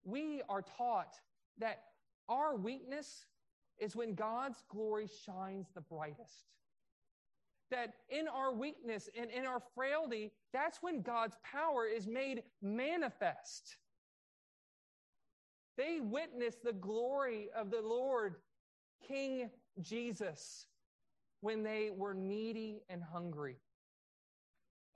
we 0.04 0.42
are 0.50 0.62
taught 0.62 1.14
that 1.60 1.84
our 2.30 2.56
weakness 2.56 3.26
is 3.80 3.96
when 3.96 4.16
God's 4.16 4.64
glory 4.70 5.08
shines 5.26 5.68
the 5.74 5.82
brightest. 5.82 6.46
That 7.70 7.94
in 8.10 8.28
our 8.28 8.54
weakness 8.54 9.10
and 9.20 9.30
in 9.30 9.46
our 9.46 9.62
frailty, 9.76 10.32
that's 10.54 10.80
when 10.82 11.02
God's 11.02 11.38
power 11.44 11.86
is 11.86 12.08
made 12.08 12.44
manifest. 12.62 13.78
They 15.78 16.00
witness 16.02 16.56
the 16.64 16.74
glory 16.74 17.50
of 17.56 17.70
the 17.70 17.82
Lord, 17.82 18.38
King 19.08 19.50
Jesus, 19.82 20.66
when 21.42 21.62
they 21.62 21.92
were 21.96 22.16
needy 22.16 22.82
and 22.90 23.04
hungry. 23.04 23.58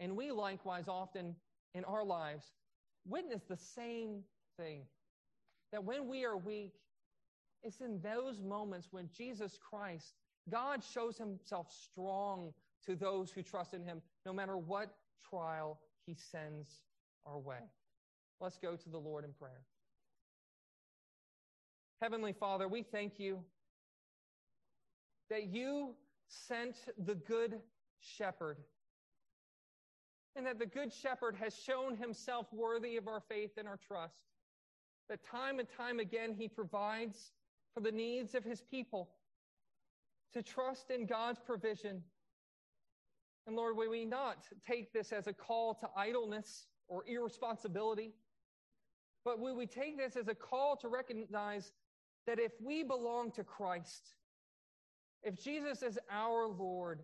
And 0.01 0.17
we 0.17 0.31
likewise 0.31 0.87
often 0.87 1.35
in 1.75 1.85
our 1.85 2.03
lives 2.03 2.51
witness 3.07 3.43
the 3.47 3.55
same 3.55 4.23
thing. 4.57 4.81
That 5.71 5.83
when 5.83 6.07
we 6.07 6.25
are 6.25 6.35
weak, 6.35 6.73
it's 7.63 7.79
in 7.81 8.01
those 8.01 8.41
moments 8.41 8.87
when 8.91 9.09
Jesus 9.15 9.57
Christ, 9.57 10.15
God 10.49 10.83
shows 10.83 11.17
himself 11.17 11.67
strong 11.71 12.51
to 12.87 12.95
those 12.95 13.29
who 13.31 13.43
trust 13.43 13.75
in 13.75 13.83
him, 13.83 14.01
no 14.25 14.33
matter 14.33 14.57
what 14.57 14.95
trial 15.29 15.79
he 16.07 16.15
sends 16.15 16.81
our 17.25 17.37
way. 17.37 17.59
Let's 18.39 18.57
go 18.57 18.75
to 18.75 18.89
the 18.89 18.97
Lord 18.97 19.23
in 19.23 19.33
prayer. 19.33 19.61
Heavenly 22.01 22.33
Father, 22.33 22.67
we 22.67 22.81
thank 22.81 23.19
you 23.19 23.39
that 25.29 25.47
you 25.47 25.93
sent 26.27 26.75
the 27.05 27.13
good 27.13 27.59
shepherd 27.99 28.57
and 30.35 30.45
that 30.45 30.59
the 30.59 30.65
good 30.65 30.93
shepherd 30.93 31.35
has 31.35 31.55
shown 31.55 31.95
himself 31.97 32.47
worthy 32.53 32.97
of 32.97 33.07
our 33.07 33.21
faith 33.27 33.51
and 33.57 33.67
our 33.67 33.77
trust. 33.77 34.23
That 35.09 35.25
time 35.25 35.59
and 35.59 35.67
time 35.77 35.99
again 35.99 36.33
he 36.37 36.47
provides 36.47 37.31
for 37.73 37.81
the 37.81 37.91
needs 37.91 38.35
of 38.35 38.43
his 38.43 38.61
people, 38.61 39.09
to 40.33 40.41
trust 40.41 40.91
in 40.91 41.05
God's 41.05 41.39
provision. 41.39 42.03
And 43.47 43.55
Lord, 43.55 43.77
may 43.77 43.87
we 43.87 44.05
not 44.05 44.45
take 44.65 44.93
this 44.93 45.11
as 45.11 45.27
a 45.27 45.33
call 45.33 45.73
to 45.75 45.89
idleness 45.95 46.67
or 46.87 47.03
irresponsibility, 47.07 48.13
but 49.23 49.39
will 49.39 49.55
we 49.55 49.65
take 49.65 49.97
this 49.97 50.15
as 50.15 50.27
a 50.27 50.35
call 50.35 50.75
to 50.77 50.87
recognize 50.87 51.71
that 52.27 52.39
if 52.39 52.51
we 52.63 52.83
belong 52.83 53.31
to 53.31 53.43
Christ, 53.43 54.15
if 55.23 55.41
Jesus 55.41 55.81
is 55.81 55.99
our 56.11 56.47
Lord 56.47 57.01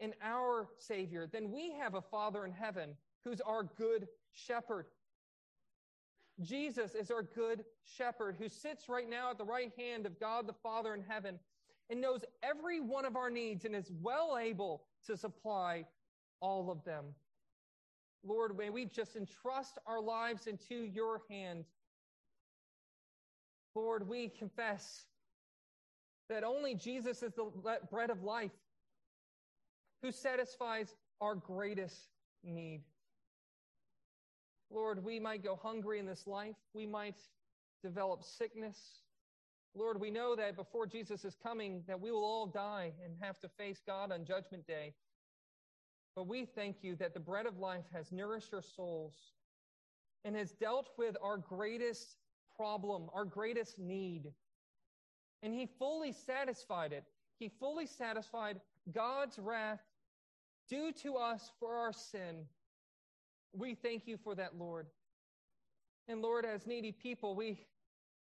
and 0.00 0.14
our 0.22 0.68
Savior, 0.78 1.28
then 1.30 1.50
we 1.50 1.72
have 1.72 1.94
a 1.94 2.02
Father 2.02 2.44
in 2.44 2.52
heaven 2.52 2.90
who's 3.24 3.40
our 3.40 3.64
good 3.64 4.06
shepherd. 4.32 4.86
Jesus 6.40 6.94
is 6.94 7.10
our 7.10 7.22
good 7.22 7.64
shepherd 7.84 8.36
who 8.38 8.48
sits 8.48 8.88
right 8.88 9.10
now 9.10 9.30
at 9.30 9.38
the 9.38 9.44
right 9.44 9.72
hand 9.76 10.06
of 10.06 10.20
God 10.20 10.46
the 10.46 10.52
Father 10.52 10.94
in 10.94 11.02
heaven 11.02 11.38
and 11.90 12.00
knows 12.00 12.24
every 12.42 12.80
one 12.80 13.04
of 13.04 13.16
our 13.16 13.30
needs 13.30 13.64
and 13.64 13.74
is 13.74 13.90
well 14.00 14.38
able 14.40 14.84
to 15.06 15.16
supply 15.16 15.84
all 16.40 16.70
of 16.70 16.84
them. 16.84 17.06
Lord, 18.24 18.56
may 18.56 18.70
we 18.70 18.84
just 18.84 19.16
entrust 19.16 19.78
our 19.86 20.00
lives 20.00 20.46
into 20.46 20.74
your 20.74 21.22
hand. 21.30 21.64
Lord, 23.74 24.08
we 24.08 24.28
confess 24.28 25.06
that 26.28 26.44
only 26.44 26.74
Jesus 26.74 27.22
is 27.22 27.32
the 27.34 27.50
bread 27.90 28.10
of 28.10 28.22
life 28.22 28.50
who 30.02 30.12
satisfies 30.12 30.94
our 31.20 31.34
greatest 31.34 32.08
need. 32.44 32.82
Lord, 34.70 35.02
we 35.02 35.18
might 35.18 35.42
go 35.42 35.58
hungry 35.60 35.98
in 35.98 36.06
this 36.06 36.26
life. 36.26 36.56
We 36.74 36.86
might 36.86 37.16
develop 37.82 38.22
sickness. 38.22 38.78
Lord, 39.74 40.00
we 40.00 40.10
know 40.10 40.36
that 40.36 40.56
before 40.56 40.86
Jesus 40.86 41.24
is 41.24 41.36
coming, 41.42 41.82
that 41.86 42.00
we 42.00 42.10
will 42.10 42.24
all 42.24 42.46
die 42.46 42.92
and 43.04 43.14
have 43.20 43.38
to 43.40 43.48
face 43.48 43.80
God 43.86 44.12
on 44.12 44.24
judgment 44.24 44.66
day. 44.66 44.94
But 46.14 46.26
we 46.26 46.44
thank 46.44 46.82
you 46.82 46.96
that 46.96 47.14
the 47.14 47.20
bread 47.20 47.46
of 47.46 47.58
life 47.58 47.84
has 47.92 48.12
nourished 48.12 48.52
our 48.52 48.62
souls 48.62 49.14
and 50.24 50.34
has 50.34 50.52
dealt 50.52 50.90
with 50.98 51.16
our 51.22 51.38
greatest 51.38 52.16
problem, 52.56 53.08
our 53.14 53.24
greatest 53.24 53.78
need. 53.78 54.32
And 55.42 55.54
he 55.54 55.68
fully 55.78 56.12
satisfied 56.12 56.92
it. 56.92 57.04
He 57.38 57.48
fully 57.60 57.86
satisfied 57.86 58.60
God's 58.92 59.38
wrath 59.38 59.80
due 60.68 60.92
to 61.02 61.16
us 61.16 61.50
for 61.58 61.76
our 61.76 61.92
sin 61.92 62.46
we 63.52 63.74
thank 63.74 64.06
you 64.06 64.18
for 64.22 64.34
that, 64.34 64.58
Lord. 64.58 64.86
And 66.06 66.22
Lord, 66.22 66.44
as 66.44 66.66
needy 66.66 66.92
people, 66.92 67.34
we, 67.34 67.66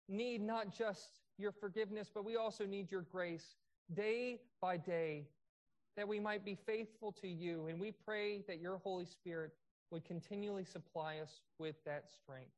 need 0.08 0.40
not 0.40 0.72
just 0.76 1.20
your 1.38 1.52
forgiveness, 1.52 2.10
but 2.12 2.24
we 2.24 2.36
also 2.36 2.64
need 2.64 2.90
your 2.90 3.02
grace 3.02 3.56
day 3.94 4.40
by 4.60 4.76
day 4.76 5.26
that 5.96 6.06
we 6.06 6.20
might 6.20 6.44
be 6.44 6.54
faithful 6.54 7.10
to 7.10 7.28
you. 7.28 7.66
And 7.68 7.80
we 7.80 7.90
pray 7.90 8.42
that 8.46 8.60
your 8.60 8.78
Holy 8.78 9.06
Spirit 9.06 9.52
would 9.90 10.04
continually 10.04 10.64
supply 10.64 11.18
us 11.18 11.40
with 11.58 11.76
that 11.84 12.04
strength. 12.10 12.50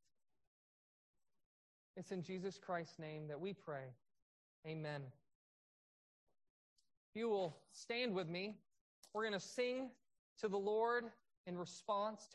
It's 1.96 2.10
in 2.10 2.22
Jesus 2.22 2.58
Christ's 2.58 2.98
name 2.98 3.28
that 3.28 3.40
we 3.40 3.52
pray. 3.52 3.94
Amen. 4.66 5.02
If 7.10 7.20
you 7.20 7.28
will 7.28 7.56
stand 7.72 8.14
with 8.14 8.28
me, 8.28 8.56
we're 9.12 9.22
going 9.22 9.38
to 9.38 9.40
sing 9.40 9.90
to 10.40 10.48
the 10.48 10.58
Lord 10.58 11.04
in 11.46 11.56
response 11.56 12.20
to 12.20 12.26